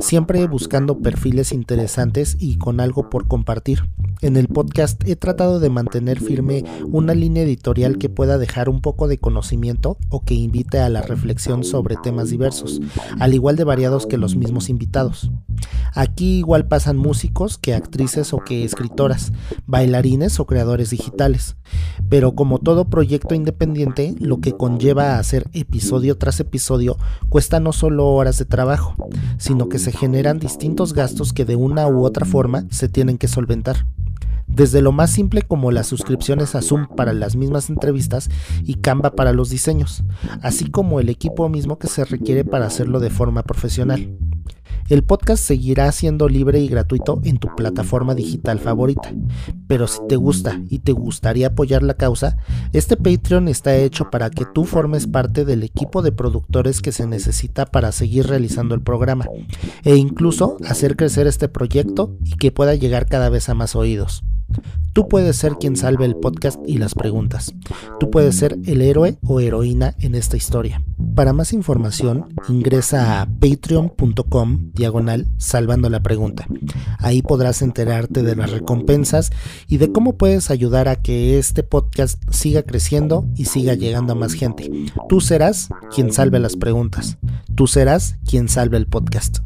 siempre 0.00 0.46
buscando 0.46 0.98
perfiles 0.98 1.52
interesantes 1.52 2.36
y 2.38 2.58
con 2.58 2.80
algo 2.80 3.10
por 3.10 3.28
compartir. 3.28 3.88
En 4.20 4.36
el 4.36 4.48
podcast 4.48 5.02
he 5.08 5.16
tratado 5.16 5.58
de 5.58 5.70
mantener 5.70 6.20
firme 6.20 6.64
una 6.86 7.14
línea 7.14 7.42
editorial 7.42 7.98
que 7.98 8.08
pueda 8.08 8.38
dejar 8.38 8.68
un 8.68 8.80
poco 8.80 9.08
de 9.08 9.18
conocimiento 9.18 9.96
o 10.10 10.24
que 10.24 10.34
invite 10.34 10.78
a 10.78 10.88
la 10.88 11.02
reflexión 11.02 11.64
sobre 11.64 11.96
temas 11.96 12.30
diversos, 12.30 12.80
al 13.18 13.34
igual 13.34 13.56
de 13.56 13.64
variados 13.64 14.06
que 14.06 14.18
los 14.18 14.36
mismos 14.36 14.68
invitados. 14.68 15.30
Aquí 15.94 16.38
igual 16.38 16.66
pasan 16.68 16.96
músicos 16.96 17.58
que 17.58 17.74
actrices 17.74 18.32
o 18.32 18.38
que 18.38 18.64
escritoras, 18.64 19.32
bailarines 19.66 20.40
o 20.40 20.46
creadores 20.46 20.90
digitales. 20.90 21.56
Pero 22.08 22.34
como 22.34 22.58
todo 22.58 22.88
proyecto 22.88 23.34
independiente, 23.34 24.14
lo 24.18 24.40
que 24.40 24.52
conlleva 24.52 25.18
hacer 25.18 25.48
episodio 25.52 26.16
tras 26.16 26.40
episodio 26.40 26.96
cuesta 27.28 27.60
no 27.60 27.72
solo 27.72 28.08
horas 28.08 28.38
de 28.38 28.44
trabajo, 28.44 28.94
sino 29.38 29.51
que 29.68 29.78
se 29.78 29.92
generan 29.92 30.38
distintos 30.38 30.92
gastos 30.92 31.32
que 31.32 31.44
de 31.44 31.56
una 31.56 31.86
u 31.86 32.04
otra 32.04 32.26
forma 32.26 32.64
se 32.70 32.88
tienen 32.88 33.18
que 33.18 33.28
solventar 33.28 33.86
desde 34.52 34.82
lo 34.82 34.92
más 34.92 35.10
simple 35.10 35.42
como 35.42 35.70
las 35.70 35.86
suscripciones 35.86 36.54
a 36.54 36.62
Zoom 36.62 36.86
para 36.86 37.12
las 37.12 37.36
mismas 37.36 37.70
entrevistas 37.70 38.28
y 38.64 38.74
Canva 38.74 39.12
para 39.12 39.32
los 39.32 39.50
diseños, 39.50 40.04
así 40.42 40.70
como 40.70 41.00
el 41.00 41.08
equipo 41.08 41.48
mismo 41.48 41.78
que 41.78 41.88
se 41.88 42.04
requiere 42.04 42.44
para 42.44 42.66
hacerlo 42.66 43.00
de 43.00 43.10
forma 43.10 43.42
profesional. 43.42 44.16
El 44.88 45.04
podcast 45.04 45.42
seguirá 45.42 45.90
siendo 45.92 46.28
libre 46.28 46.60
y 46.60 46.68
gratuito 46.68 47.20
en 47.24 47.38
tu 47.38 47.48
plataforma 47.54 48.14
digital 48.14 48.58
favorita. 48.58 49.14
Pero 49.66 49.86
si 49.86 50.00
te 50.08 50.16
gusta 50.16 50.60
y 50.68 50.80
te 50.80 50.92
gustaría 50.92 51.48
apoyar 51.48 51.82
la 51.82 51.94
causa, 51.94 52.36
este 52.72 52.96
Patreon 52.96 53.48
está 53.48 53.74
hecho 53.76 54.10
para 54.10 54.28
que 54.28 54.44
tú 54.44 54.64
formes 54.64 55.06
parte 55.06 55.44
del 55.44 55.62
equipo 55.62 56.02
de 56.02 56.12
productores 56.12 56.82
que 56.82 56.92
se 56.92 57.06
necesita 57.06 57.64
para 57.64 57.92
seguir 57.92 58.26
realizando 58.26 58.74
el 58.74 58.82
programa 58.82 59.26
e 59.84 59.96
incluso 59.96 60.56
hacer 60.68 60.96
crecer 60.96 61.26
este 61.26 61.48
proyecto 61.48 62.16
y 62.24 62.36
que 62.36 62.52
pueda 62.52 62.74
llegar 62.74 63.06
cada 63.06 63.28
vez 63.28 63.48
a 63.48 63.54
más 63.54 63.76
oídos. 63.76 64.24
Tú 64.92 65.08
puedes 65.08 65.36
ser 65.36 65.54
quien 65.54 65.76
salve 65.76 66.04
el 66.04 66.16
podcast 66.16 66.60
y 66.66 66.76
las 66.76 66.94
preguntas. 66.94 67.54
Tú 67.98 68.10
puedes 68.10 68.36
ser 68.36 68.58
el 68.66 68.82
héroe 68.82 69.16
o 69.26 69.40
heroína 69.40 69.94
en 70.00 70.14
esta 70.14 70.36
historia. 70.36 70.82
Para 71.14 71.32
más 71.32 71.52
información, 71.54 72.26
ingresa 72.48 73.22
a 73.22 73.26
patreon.com 73.26 74.70
diagonal 74.74 75.28
salvando 75.38 75.88
la 75.88 76.02
pregunta. 76.02 76.46
Ahí 76.98 77.22
podrás 77.22 77.62
enterarte 77.62 78.22
de 78.22 78.36
las 78.36 78.50
recompensas 78.50 79.30
y 79.66 79.78
de 79.78 79.92
cómo 79.92 80.18
puedes 80.18 80.50
ayudar 80.50 80.88
a 80.88 80.96
que 80.96 81.38
este 81.38 81.62
podcast 81.62 82.22
siga 82.30 82.62
creciendo 82.62 83.26
y 83.34 83.46
siga 83.46 83.74
llegando 83.74 84.12
a 84.12 84.16
más 84.16 84.34
gente. 84.34 84.70
Tú 85.08 85.20
serás 85.20 85.70
quien 85.94 86.12
salve 86.12 86.38
las 86.38 86.56
preguntas. 86.56 87.18
Tú 87.54 87.66
serás 87.66 88.16
quien 88.28 88.48
salve 88.48 88.76
el 88.76 88.86
podcast. 88.86 89.38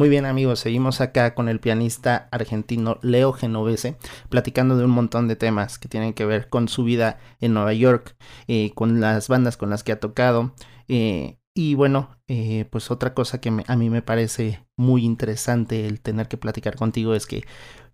Muy 0.00 0.08
bien 0.08 0.24
amigos, 0.24 0.60
seguimos 0.60 1.02
acá 1.02 1.34
con 1.34 1.50
el 1.50 1.60
pianista 1.60 2.26
argentino 2.30 2.98
Leo 3.02 3.34
Genovese, 3.34 3.98
platicando 4.30 4.78
de 4.78 4.86
un 4.86 4.92
montón 4.92 5.28
de 5.28 5.36
temas 5.36 5.78
que 5.78 5.90
tienen 5.90 6.14
que 6.14 6.24
ver 6.24 6.48
con 6.48 6.68
su 6.68 6.84
vida 6.84 7.18
en 7.38 7.52
Nueva 7.52 7.74
York, 7.74 8.16
eh, 8.48 8.72
con 8.74 9.02
las 9.02 9.28
bandas 9.28 9.58
con 9.58 9.68
las 9.68 9.84
que 9.84 9.92
ha 9.92 10.00
tocado. 10.00 10.54
Eh, 10.88 11.36
y 11.52 11.74
bueno, 11.74 12.16
eh, 12.28 12.64
pues 12.70 12.90
otra 12.90 13.12
cosa 13.12 13.42
que 13.42 13.52
a 13.66 13.76
mí 13.76 13.90
me 13.90 14.00
parece 14.00 14.64
muy 14.74 15.04
interesante 15.04 15.86
el 15.86 16.00
tener 16.00 16.28
que 16.28 16.38
platicar 16.38 16.76
contigo 16.76 17.14
es 17.14 17.26
que 17.26 17.44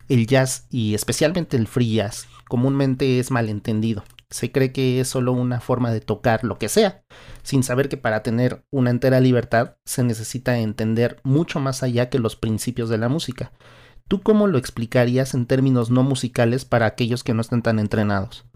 el 0.08 0.28
jazz 0.28 0.68
y 0.70 0.94
especialmente 0.94 1.56
el 1.56 1.66
free 1.66 1.92
jazz 1.92 2.28
comúnmente 2.48 3.18
es 3.18 3.32
malentendido 3.32 4.04
se 4.30 4.52
cree 4.52 4.72
que 4.72 5.00
es 5.00 5.08
solo 5.08 5.32
una 5.32 5.60
forma 5.60 5.92
de 5.92 6.00
tocar 6.00 6.44
lo 6.44 6.58
que 6.58 6.68
sea, 6.68 7.04
sin 7.42 7.62
saber 7.62 7.88
que 7.88 7.96
para 7.96 8.22
tener 8.22 8.64
una 8.70 8.90
entera 8.90 9.20
libertad 9.20 9.76
se 9.84 10.02
necesita 10.02 10.58
entender 10.58 11.20
mucho 11.22 11.60
más 11.60 11.82
allá 11.82 12.10
que 12.10 12.18
los 12.18 12.36
principios 12.36 12.88
de 12.88 12.98
la 12.98 13.08
música. 13.08 13.52
¿Tú 14.08 14.22
cómo 14.22 14.46
lo 14.46 14.58
explicarías 14.58 15.34
en 15.34 15.46
términos 15.46 15.90
no 15.90 16.02
musicales 16.02 16.64
para 16.64 16.86
aquellos 16.86 17.24
que 17.24 17.34
no 17.34 17.40
estén 17.40 17.62
tan 17.62 17.78
entrenados? 17.78 18.46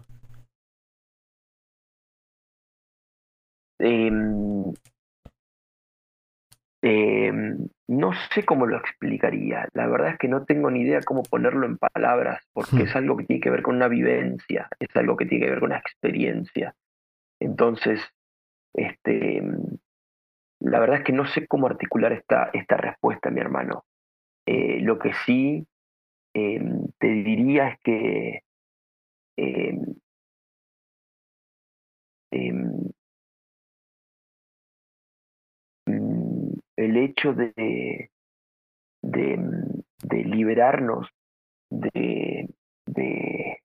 Em, 3.79 4.73
Em, 6.83 7.67
no 7.87 8.11
sé 8.33 8.43
cómo 8.43 8.65
lo 8.65 8.77
explicaría. 8.77 9.67
La 9.73 9.87
verdad 9.87 10.13
es 10.13 10.17
que 10.17 10.27
no 10.27 10.45
tengo 10.45 10.71
ni 10.71 10.81
idea 10.81 11.01
cómo 11.01 11.21
ponerlo 11.23 11.65
en 11.65 11.77
palabras, 11.77 12.43
porque 12.53 12.77
hmm. 12.77 12.81
es 12.81 12.95
algo 12.95 13.17
que 13.17 13.25
tiene 13.25 13.41
que 13.41 13.51
ver 13.51 13.61
con 13.61 13.75
una 13.75 13.87
vivencia, 13.87 14.67
es 14.79 14.95
algo 14.95 15.15
que 15.15 15.25
tiene 15.25 15.45
que 15.45 15.51
ver 15.51 15.59
con 15.59 15.69
una 15.69 15.79
experiencia. 15.79 16.75
Entonces, 17.39 18.01
este, 18.73 19.43
la 20.59 20.79
verdad 20.79 20.97
es 20.97 21.03
que 21.03 21.13
no 21.13 21.25
sé 21.25 21.47
cómo 21.47 21.67
articular 21.67 22.13
esta, 22.13 22.49
esta 22.53 22.77
respuesta, 22.77 23.29
mi 23.29 23.41
hermano. 23.41 23.83
Eh, 24.47 24.79
lo 24.81 24.97
que 24.97 25.13
sí 25.25 25.67
em, 26.33 26.87
te 26.97 27.07
diría 27.07 27.69
es 27.69 27.79
que 27.81 28.43
el 36.75 36.97
hecho 36.97 37.33
de, 37.33 38.09
de, 39.01 40.23
liberarnos, 40.25 41.09
de, 41.69 42.49
de, 42.85 43.57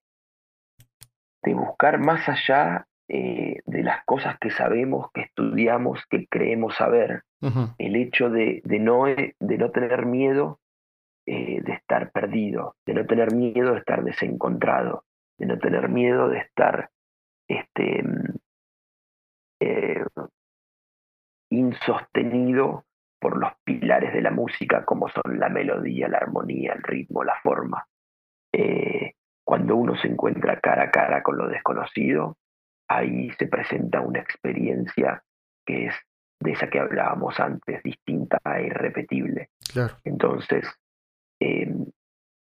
buscar 1.53 1.99
más 1.99 2.27
allá 2.27 2.87
eh, 3.07 3.61
de 3.65 3.83
las 3.83 4.03
cosas 4.05 4.37
que 4.39 4.51
sabemos, 4.51 5.09
que 5.13 5.21
estudiamos, 5.21 6.05
que 6.09 6.27
creemos 6.27 6.75
saber, 6.75 7.23
el 7.77 7.95
hecho 7.95 8.29
de, 8.29 8.61
no, 8.65 9.05
de 9.05 9.57
no 9.57 9.71
tener 9.71 10.05
miedo 10.05 10.59
eh, 11.25 11.61
de 11.61 11.73
estar 11.73 12.11
perdido, 12.11 12.75
de 12.85 12.93
no 12.95 13.05
tener 13.05 13.33
miedo 13.33 13.73
de 13.73 13.79
estar 13.79 14.03
desencontrado, 14.03 15.03
de 15.37 15.45
no 15.45 15.59
tener 15.59 15.89
miedo 15.89 16.29
de 16.29 16.39
estar 16.39 16.89
este, 17.47 18.03
eh, 19.59 20.03
insostenido 21.49 22.86
por 23.27 23.37
los 23.37 23.51
pilares 23.65 24.13
de 24.13 24.21
la 24.21 24.31
música 24.31 24.85
como 24.85 25.09
son 25.09 25.37
la 25.37 25.49
melodía, 25.49 26.07
la 26.07 26.19
armonía, 26.19 26.71
el 26.71 26.81
ritmo, 26.81 27.25
la 27.25 27.35
forma. 27.43 27.85
Eh, 28.53 29.15
cuando 29.43 29.75
uno 29.75 29.97
se 29.97 30.07
encuentra 30.07 30.61
cara 30.61 30.83
a 30.83 30.91
cara 30.91 31.21
con 31.21 31.37
lo 31.37 31.49
desconocido, 31.49 32.37
ahí 32.87 33.29
se 33.31 33.47
presenta 33.47 33.99
una 33.99 34.19
experiencia 34.19 35.21
que 35.65 35.87
es 35.87 35.95
de 36.39 36.51
esa 36.53 36.69
que 36.69 36.79
hablábamos 36.79 37.37
antes, 37.41 37.83
distinta 37.83 38.39
e 38.45 38.67
irrepetible. 38.67 39.49
Entonces, 40.05 40.65
em, 41.41 41.85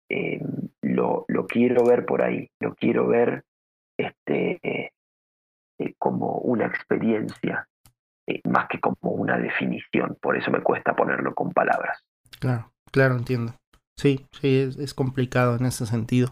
em, 0.10 0.42
lo, 0.82 1.24
lo, 1.30 1.48
quiero 1.48 1.86
ver 1.86 2.06
por 2.06 2.22
ahí, 2.22 2.50
lo 2.60 2.76
quiero 2.76 3.08
ver 3.08 3.46
este, 3.98 4.60
eh, 4.62 4.92
como 5.98 6.40
una 6.40 6.66
experiencia 6.66 7.66
eh, 8.28 8.42
más 8.46 8.68
que 8.70 8.80
como 8.80 8.98
una 9.02 9.38
definición. 9.38 10.18
Por 10.22 10.38
eso 10.38 10.52
me 10.52 10.62
cuesta 10.62 10.96
ponerlo 10.96 11.34
con 11.36 11.52
palabras. 11.52 12.04
Claro, 12.40 12.72
claro, 12.92 13.16
entiendo. 13.16 13.56
Sí, 13.98 14.26
sí, 14.42 14.74
es, 14.78 14.94
complicado 14.94 15.56
en 15.56 15.66
ese 15.66 15.86
sentido. 15.86 16.32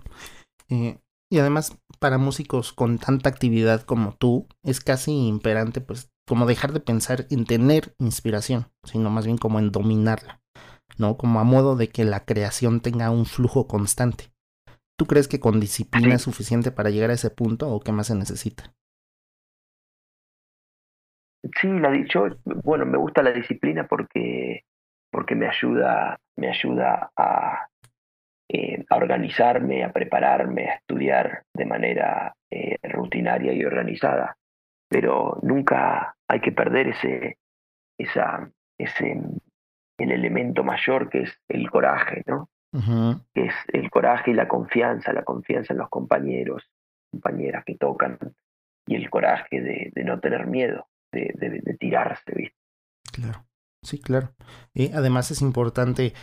Eh, 0.70 0.98
y 1.32 1.40
además, 1.40 1.78
para 2.00 2.18
músicos 2.18 2.74
con 2.74 2.98
tanta 2.98 3.30
actividad 3.30 3.82
como 3.84 4.14
tú, 4.14 4.48
es 4.64 4.82
casi 4.82 5.28
imperante, 5.28 5.82
pues, 5.82 6.12
como 6.28 6.46
dejar 6.46 6.74
de 6.74 6.80
pensar 6.80 7.26
en 7.30 7.46
tener 7.46 7.96
inspiración, 8.00 8.68
sino 8.84 9.10
más 9.10 9.26
bien 9.26 9.38
como 9.38 9.60
en 9.60 9.72
dominarla, 9.72 10.42
¿no? 10.98 11.18
Como 11.18 11.40
a 11.40 11.44
modo 11.44 11.76
de 11.76 11.90
que 11.90 12.06
la 12.06 12.26
creación 12.26 12.82
tenga 12.82 13.10
un 13.10 13.26
flujo 13.26 13.68
constante. 13.68 14.32
¿Tú 14.98 15.06
crees 15.06 15.28
que 15.28 15.40
con 15.40 15.60
disciplina 15.60 16.16
es 16.16 16.22
suficiente 16.22 16.72
para 16.72 16.90
llegar 16.90 17.10
a 17.10 17.14
ese 17.14 17.30
punto 17.30 17.70
o 17.70 17.80
qué 17.80 17.92
más 17.92 18.08
se 18.08 18.16
necesita? 18.16 18.74
Sí, 21.60 21.68
la 21.68 21.92
dicho, 21.92 22.26
bueno, 22.46 22.86
me 22.86 22.98
gusta 22.98 23.22
la 23.22 23.32
disciplina 23.32 23.86
porque, 23.86 24.64
porque 25.12 25.36
me 25.36 25.48
ayuda, 25.48 26.18
me 26.38 26.50
ayuda 26.50 27.12
a, 27.18 27.68
eh, 28.48 28.86
a 28.90 28.96
organizarme, 28.96 29.84
a 29.84 29.92
prepararme, 29.92 30.70
a 30.70 30.76
estudiar 30.76 31.44
de 31.54 31.66
manera 31.66 32.34
eh, 32.50 32.78
rutinaria 32.84 33.52
y 33.52 33.66
organizada. 33.66 34.38
Pero 34.88 35.38
nunca 35.42 36.16
hay 36.30 36.40
que 36.40 36.54
perder 36.54 36.90
ese, 36.90 37.38
esa, 37.98 38.50
ese, 38.78 39.22
el 39.98 40.12
elemento 40.12 40.64
mayor 40.64 41.10
que 41.10 41.24
es 41.24 41.42
el 41.50 41.70
coraje, 41.70 42.24
¿no? 42.26 42.50
Que 43.34 43.46
es 43.46 43.56
el 43.68 43.92
coraje 43.92 44.32
y 44.32 44.34
la 44.34 44.48
confianza, 44.48 45.14
la 45.14 45.24
confianza 45.24 45.74
en 45.74 45.80
los 45.80 45.90
compañeros, 45.90 46.72
compañeras 47.12 47.66
que 47.66 47.76
tocan, 47.76 48.18
y 48.88 48.96
el 48.96 49.10
coraje 49.10 49.62
de, 49.62 49.92
de 49.94 50.04
no 50.04 50.20
tener 50.20 50.48
miedo 50.48 50.88
de, 51.14 51.78
tirarse, 51.80 52.34
¿viste? 52.36 52.58
Claro. 53.12 53.46
Sí, 53.84 54.00
claro. 54.00 54.34
Y 54.74 54.94
además 54.94 55.30
es 55.32 55.42
importante 55.42 56.14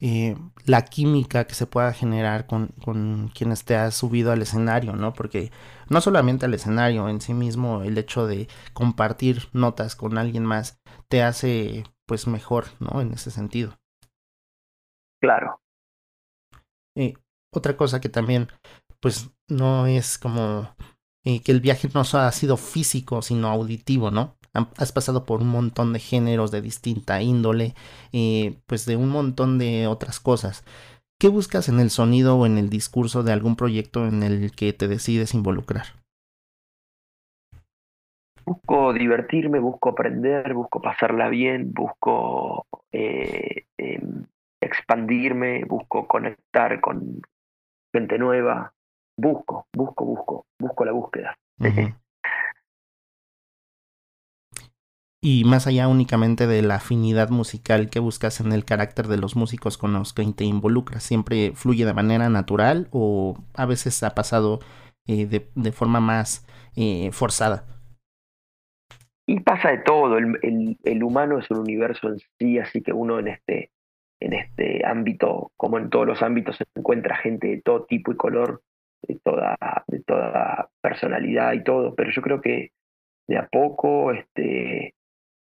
eh, 0.00 0.36
la 0.64 0.84
química 0.84 1.46
que 1.46 1.54
se 1.54 1.66
pueda 1.66 1.92
generar 1.92 2.46
con, 2.46 2.68
con 2.84 3.28
quienes 3.34 3.64
te 3.64 3.74
has 3.74 3.96
subido 3.96 4.30
al 4.30 4.40
escenario, 4.40 4.94
¿no? 4.94 5.12
Porque 5.14 5.50
no 5.90 6.00
solamente 6.00 6.46
al 6.46 6.54
escenario 6.54 7.08
en 7.08 7.20
sí 7.20 7.34
mismo, 7.34 7.82
el 7.82 7.98
hecho 7.98 8.28
de 8.28 8.46
compartir 8.72 9.48
notas 9.52 9.96
con 9.96 10.16
alguien 10.16 10.44
más 10.44 10.80
te 11.08 11.22
hace 11.24 11.82
pues 12.06 12.28
mejor, 12.28 12.66
¿no? 12.78 13.00
En 13.00 13.12
ese 13.12 13.32
sentido. 13.32 13.80
Claro. 15.20 15.60
Y 16.94 17.14
otra 17.52 17.76
cosa 17.76 18.00
que 18.00 18.08
también 18.08 18.48
pues 19.00 19.30
no 19.48 19.86
es 19.86 20.18
como 20.18 20.74
eh, 21.24 21.42
que 21.42 21.52
el 21.52 21.60
viaje 21.60 21.88
no 21.92 22.00
ha 22.00 22.32
sido 22.32 22.56
físico, 22.56 23.22
sino 23.22 23.48
auditivo, 23.48 24.10
¿no? 24.10 24.37
Has 24.76 24.92
pasado 24.92 25.24
por 25.24 25.40
un 25.40 25.48
montón 25.48 25.92
de 25.92 25.98
géneros 25.98 26.50
de 26.50 26.60
distinta 26.60 27.22
índole, 27.22 27.74
eh, 28.12 28.58
pues 28.66 28.86
de 28.86 28.96
un 28.96 29.08
montón 29.08 29.58
de 29.58 29.86
otras 29.86 30.20
cosas. 30.20 30.64
¿Qué 31.20 31.28
buscas 31.28 31.68
en 31.68 31.80
el 31.80 31.90
sonido 31.90 32.36
o 32.36 32.46
en 32.46 32.58
el 32.58 32.70
discurso 32.70 33.22
de 33.22 33.32
algún 33.32 33.56
proyecto 33.56 34.06
en 34.06 34.22
el 34.22 34.52
que 34.52 34.72
te 34.72 34.86
decides 34.86 35.34
involucrar? 35.34 35.86
Busco 38.44 38.92
divertirme, 38.92 39.58
busco 39.58 39.90
aprender, 39.90 40.54
busco 40.54 40.80
pasarla 40.80 41.28
bien, 41.28 41.72
busco 41.74 42.64
eh, 42.92 43.64
em, 43.76 44.24
expandirme, 44.60 45.64
busco 45.64 46.06
conectar 46.06 46.80
con 46.80 47.20
gente 47.92 48.16
nueva, 48.16 48.72
busco, 49.18 49.66
busco, 49.76 50.04
busco, 50.04 50.46
busco 50.58 50.84
la 50.84 50.92
búsqueda. 50.92 51.36
Y 55.20 55.44
más 55.44 55.66
allá 55.66 55.88
únicamente 55.88 56.46
de 56.46 56.62
la 56.62 56.76
afinidad 56.76 57.30
musical 57.30 57.90
que 57.90 57.98
buscas 57.98 58.40
en 58.40 58.52
el 58.52 58.64
carácter 58.64 59.08
de 59.08 59.18
los 59.18 59.34
músicos 59.34 59.76
con 59.76 59.92
los 59.92 60.12
que 60.12 60.24
te 60.32 60.44
involucras, 60.44 61.02
¿siempre 61.02 61.52
fluye 61.54 61.84
de 61.84 61.94
manera 61.94 62.28
natural 62.28 62.88
o 62.92 63.36
a 63.54 63.66
veces 63.66 64.02
ha 64.02 64.14
pasado 64.14 64.60
eh, 65.06 65.26
de, 65.26 65.72
forma 65.72 66.00
más 66.00 66.46
eh, 66.76 67.10
forzada? 67.12 67.64
Y 69.26 69.40
pasa 69.40 69.70
de 69.70 69.78
todo, 69.78 70.16
el, 70.16 70.38
el, 70.42 70.78
el, 70.84 71.02
humano 71.02 71.38
es 71.38 71.50
un 71.50 71.58
universo 71.58 72.08
en 72.08 72.18
sí, 72.38 72.58
así 72.58 72.80
que 72.80 72.92
uno 72.92 73.18
en 73.18 73.28
este, 73.28 73.72
en 74.20 74.32
este 74.32 74.86
ámbito, 74.86 75.52
como 75.56 75.78
en 75.78 75.90
todos 75.90 76.06
los 76.06 76.22
ámbitos, 76.22 76.56
se 76.56 76.64
encuentra 76.74 77.16
gente 77.16 77.48
de 77.48 77.60
todo 77.60 77.84
tipo 77.84 78.12
y 78.12 78.16
color 78.16 78.62
de 79.02 79.16
toda, 79.22 79.56
de 79.86 80.00
toda 80.00 80.70
personalidad 80.80 81.52
y 81.52 81.62
todo, 81.62 81.94
pero 81.94 82.10
yo 82.10 82.22
creo 82.22 82.40
que 82.40 82.70
de 83.26 83.36
a 83.36 83.48
poco 83.48 84.12
este, 84.12 84.94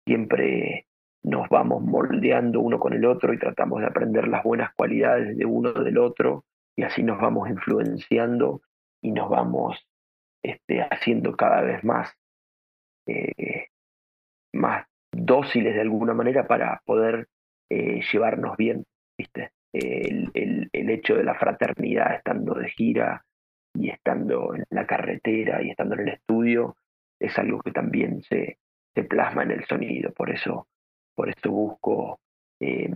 siempre 0.07 0.87
nos 1.23 1.49
vamos 1.49 1.83
moldeando 1.83 2.61
uno 2.61 2.79
con 2.79 2.93
el 2.93 3.05
otro 3.05 3.33
y 3.33 3.37
tratamos 3.37 3.81
de 3.81 3.87
aprender 3.87 4.27
las 4.27 4.43
buenas 4.43 4.73
cualidades 4.73 5.37
de 5.37 5.45
uno 5.45 5.73
del 5.73 5.97
otro 5.97 6.45
y 6.75 6.83
así 6.83 7.03
nos 7.03 7.19
vamos 7.19 7.49
influenciando 7.49 8.61
y 9.01 9.11
nos 9.11 9.29
vamos 9.29 9.85
este, 10.41 10.81
haciendo 10.81 11.35
cada 11.35 11.61
vez 11.61 11.83
más, 11.83 12.09
eh, 13.05 13.67
más 14.53 14.87
dóciles 15.11 15.75
de 15.75 15.81
alguna 15.81 16.13
manera 16.13 16.47
para 16.47 16.81
poder 16.85 17.27
eh, 17.69 18.01
llevarnos 18.11 18.55
bien, 18.55 18.85
¿viste? 19.17 19.51
El, 19.73 20.31
el, 20.33 20.69
el, 20.71 20.89
hecho 20.89 21.15
de 21.15 21.25
la 21.25 21.35
fraternidad 21.35 22.15
estando 22.15 22.53
de 22.53 22.69
gira, 22.69 23.25
y 23.77 23.89
estando 23.89 24.55
en 24.55 24.63
la 24.69 24.87
carretera 24.87 25.61
y 25.61 25.69
estando 25.69 25.95
en 25.95 26.01
el 26.01 26.09
estudio 26.09 26.75
es 27.19 27.37
algo 27.37 27.59
que 27.61 27.71
también 27.71 28.21
se, 28.23 28.57
se 28.97 29.03
plasma 29.03 29.43
en 29.43 29.51
el 29.51 29.65
sonido. 29.67 30.11
Por 30.11 30.31
eso, 30.31 30.67
por 31.15 31.29
eso 31.29 31.51
busco 31.51 32.19
eh, 32.59 32.91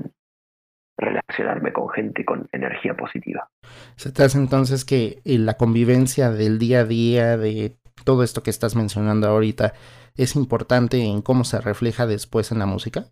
relacionarme 0.98 1.72
con 1.72 1.90
gente 1.90 2.26
con 2.26 2.50
energía 2.52 2.96
positiva. 2.96 3.48
Se 3.96 4.12
te 4.12 4.24
hace 4.24 4.40
entonces 4.40 4.84
que 4.84 5.22
eh, 5.24 5.38
la 5.38 5.58
convivencia 5.58 6.32
del 6.32 6.58
día 6.58 6.80
a 6.80 6.86
día, 6.86 7.38
de 7.38 7.76
todo 8.04 8.24
esto 8.24 8.42
que 8.42 8.50
estás 8.50 8.76
mencionando 8.76 9.28
ahorita, 9.28 9.74
es 10.16 10.36
importante 10.36 11.04
en 11.04 11.22
cómo 11.22 11.44
se 11.44 11.62
refleja 11.62 12.08
después 12.08 12.52
en 12.52 12.60
la 12.60 12.66
música? 12.66 13.06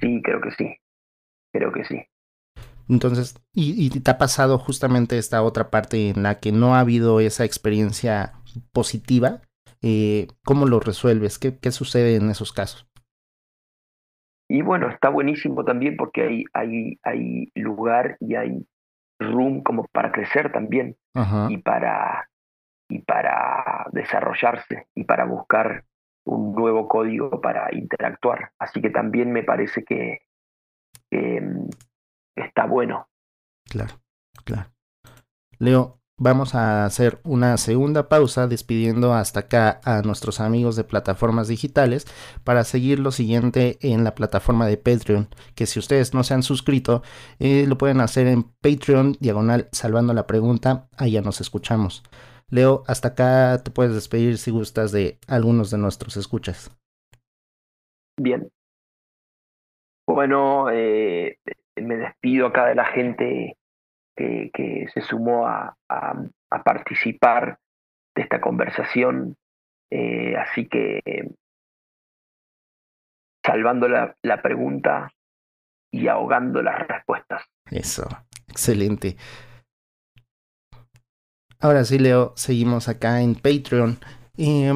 Sí, 0.00 0.20
creo 0.24 0.40
que 0.40 0.50
sí. 0.52 0.76
Creo 1.52 1.72
que 1.72 1.84
sí. 1.84 2.02
Entonces, 2.88 3.38
y, 3.54 3.90
te 4.00 4.10
ha 4.10 4.18
pasado 4.18 4.58
justamente 4.58 5.18
esta 5.18 5.42
otra 5.42 5.70
parte 5.70 6.08
en 6.08 6.22
la 6.22 6.40
que 6.40 6.52
no 6.52 6.74
ha 6.74 6.80
habido 6.80 7.20
esa 7.20 7.44
experiencia 7.44 8.32
positiva. 8.72 9.42
Eh, 9.82 10.28
¿Cómo 10.44 10.66
lo 10.66 10.80
resuelves? 10.80 11.38
¿Qué, 11.38 11.58
¿Qué, 11.58 11.70
sucede 11.72 12.16
en 12.16 12.30
esos 12.30 12.52
casos? 12.52 12.86
Y 14.48 14.62
bueno, 14.62 14.88
está 14.88 15.08
buenísimo 15.08 15.64
también 15.64 15.96
porque 15.96 16.22
hay, 16.22 16.44
hay, 16.52 16.98
hay 17.02 17.52
lugar 17.54 18.16
y 18.20 18.34
hay 18.34 18.66
room 19.18 19.62
como 19.62 19.86
para 19.92 20.12
crecer 20.12 20.52
también 20.52 20.96
y 21.48 21.58
para 21.58 22.28
y 22.88 22.98
para 22.98 23.86
desarrollarse 23.92 24.88
y 24.94 25.04
para 25.04 25.24
buscar 25.24 25.84
un 26.24 26.52
nuevo 26.52 26.88
código 26.88 27.40
para 27.40 27.74
interactuar. 27.74 28.52
Así 28.58 28.82
que 28.82 28.90
también 28.90 29.32
me 29.32 29.42
parece 29.42 29.84
que, 29.84 30.26
que, 31.10 31.42
está 32.36 32.66
bueno. 32.66 33.08
Claro, 33.64 33.94
claro. 34.44 34.70
Leo, 35.58 36.01
vamos 36.22 36.54
a 36.54 36.84
hacer 36.84 37.18
una 37.24 37.56
segunda 37.56 38.08
pausa 38.08 38.46
despidiendo 38.46 39.12
hasta 39.12 39.40
acá 39.40 39.80
a 39.84 40.02
nuestros 40.02 40.38
amigos 40.38 40.76
de 40.76 40.84
plataformas 40.84 41.48
digitales 41.48 42.06
para 42.44 42.62
seguir 42.62 43.00
lo 43.00 43.10
siguiente 43.10 43.76
en 43.80 44.04
la 44.04 44.14
plataforma 44.14 44.66
de 44.66 44.76
Patreon, 44.76 45.28
que 45.56 45.66
si 45.66 45.80
ustedes 45.80 46.14
no 46.14 46.22
se 46.22 46.34
han 46.34 46.44
suscrito, 46.44 47.02
eh, 47.40 47.66
lo 47.66 47.76
pueden 47.76 48.00
hacer 48.00 48.28
en 48.28 48.44
Patreon, 48.44 49.16
diagonal, 49.18 49.68
salvando 49.72 50.14
la 50.14 50.28
pregunta, 50.28 50.88
allá 50.96 51.22
nos 51.22 51.40
escuchamos. 51.40 52.04
Leo, 52.50 52.84
hasta 52.86 53.08
acá 53.08 53.60
te 53.64 53.72
puedes 53.72 53.94
despedir 53.94 54.38
si 54.38 54.52
gustas 54.52 54.92
de 54.92 55.18
algunos 55.26 55.70
de 55.72 55.78
nuestros 55.78 56.16
escuchas. 56.16 56.70
Bien. 58.16 58.48
Bueno, 60.06 60.70
eh, 60.70 61.38
me 61.76 61.96
despido 61.96 62.46
acá 62.46 62.66
de 62.66 62.74
la 62.76 62.84
gente 62.84 63.56
que, 64.52 64.86
se 64.92 65.00
sumó 65.00 65.46
a, 65.46 65.76
a, 65.88 66.62
participar 66.64 67.58
de 68.14 68.22
esta 68.22 68.40
conversación. 68.40 69.36
Eh, 69.90 70.36
así 70.36 70.68
que, 70.68 71.00
salvando 73.44 73.88
la, 73.88 74.42
pregunta 74.42 75.12
y 75.92 76.08
ahogando 76.08 76.62
las 76.62 76.86
respuestas. 76.86 77.42
Eso, 77.70 78.08
excelente. 78.48 79.16
Ahora 81.60 81.84
sí, 81.84 81.98
Leo, 81.98 82.32
seguimos 82.36 82.88
acá 82.88 83.20
en 83.20 83.34
Patreon. 83.34 83.98
Eh, 84.36 84.72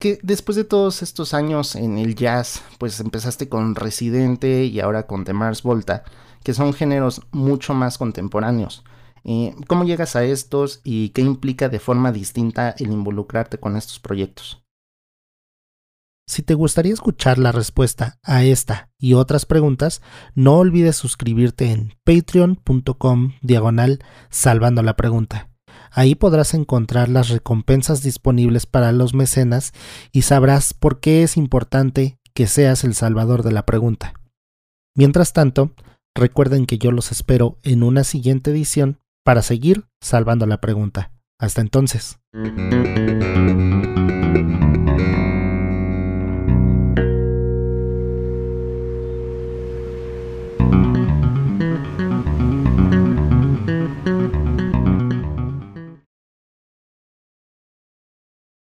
que 0.00 0.18
después 0.22 0.56
de 0.56 0.64
todos 0.64 1.02
estos 1.02 1.34
años 1.34 1.76
en 1.76 1.98
el 1.98 2.14
jazz, 2.14 2.64
pues 2.78 2.98
empezaste 3.00 3.50
con 3.50 3.74
Residente 3.74 4.64
y 4.64 4.80
ahora 4.80 5.06
con 5.06 5.24
The 5.24 5.34
Mars 5.34 5.62
Volta, 5.62 6.04
que 6.42 6.54
son 6.54 6.72
géneros 6.72 7.22
mucho 7.32 7.74
más 7.74 7.98
contemporáneos. 7.98 8.84
¿Cómo 9.66 9.84
llegas 9.84 10.16
a 10.16 10.24
estos 10.24 10.80
y 10.82 11.10
qué 11.10 11.22
implica 11.22 11.68
de 11.68 11.78
forma 11.78 12.12
distinta 12.12 12.74
el 12.78 12.90
involucrarte 12.92 13.58
con 13.58 13.76
estos 13.76 13.98
proyectos? 13.98 14.62
Si 16.26 16.42
te 16.42 16.54
gustaría 16.54 16.92
escuchar 16.92 17.38
la 17.38 17.50
respuesta 17.50 18.18
a 18.22 18.44
esta 18.44 18.88
y 18.98 19.14
otras 19.14 19.46
preguntas, 19.46 20.00
no 20.36 20.58
olvides 20.58 20.94
suscribirte 20.94 21.72
en 21.72 21.94
patreon.com 22.04 23.32
diagonal 23.42 23.98
salvando 24.30 24.82
la 24.82 24.94
pregunta. 24.94 25.50
Ahí 25.90 26.14
podrás 26.14 26.54
encontrar 26.54 27.08
las 27.08 27.30
recompensas 27.30 28.02
disponibles 28.02 28.64
para 28.64 28.92
los 28.92 29.12
mecenas 29.12 29.72
y 30.12 30.22
sabrás 30.22 30.72
por 30.72 31.00
qué 31.00 31.24
es 31.24 31.36
importante 31.36 32.20
que 32.32 32.46
seas 32.46 32.84
el 32.84 32.94
salvador 32.94 33.42
de 33.42 33.50
la 33.50 33.66
pregunta. 33.66 34.14
Mientras 34.94 35.32
tanto, 35.32 35.74
recuerden 36.20 36.66
que 36.66 36.78
yo 36.78 36.92
los 36.92 37.10
espero 37.10 37.58
en 37.64 37.82
una 37.82 38.04
siguiente 38.04 38.52
edición 38.52 39.00
para 39.24 39.42
seguir 39.42 39.86
salvando 40.00 40.46
la 40.46 40.60
pregunta. 40.60 41.10
Hasta 41.38 41.62
entonces. 41.62 42.20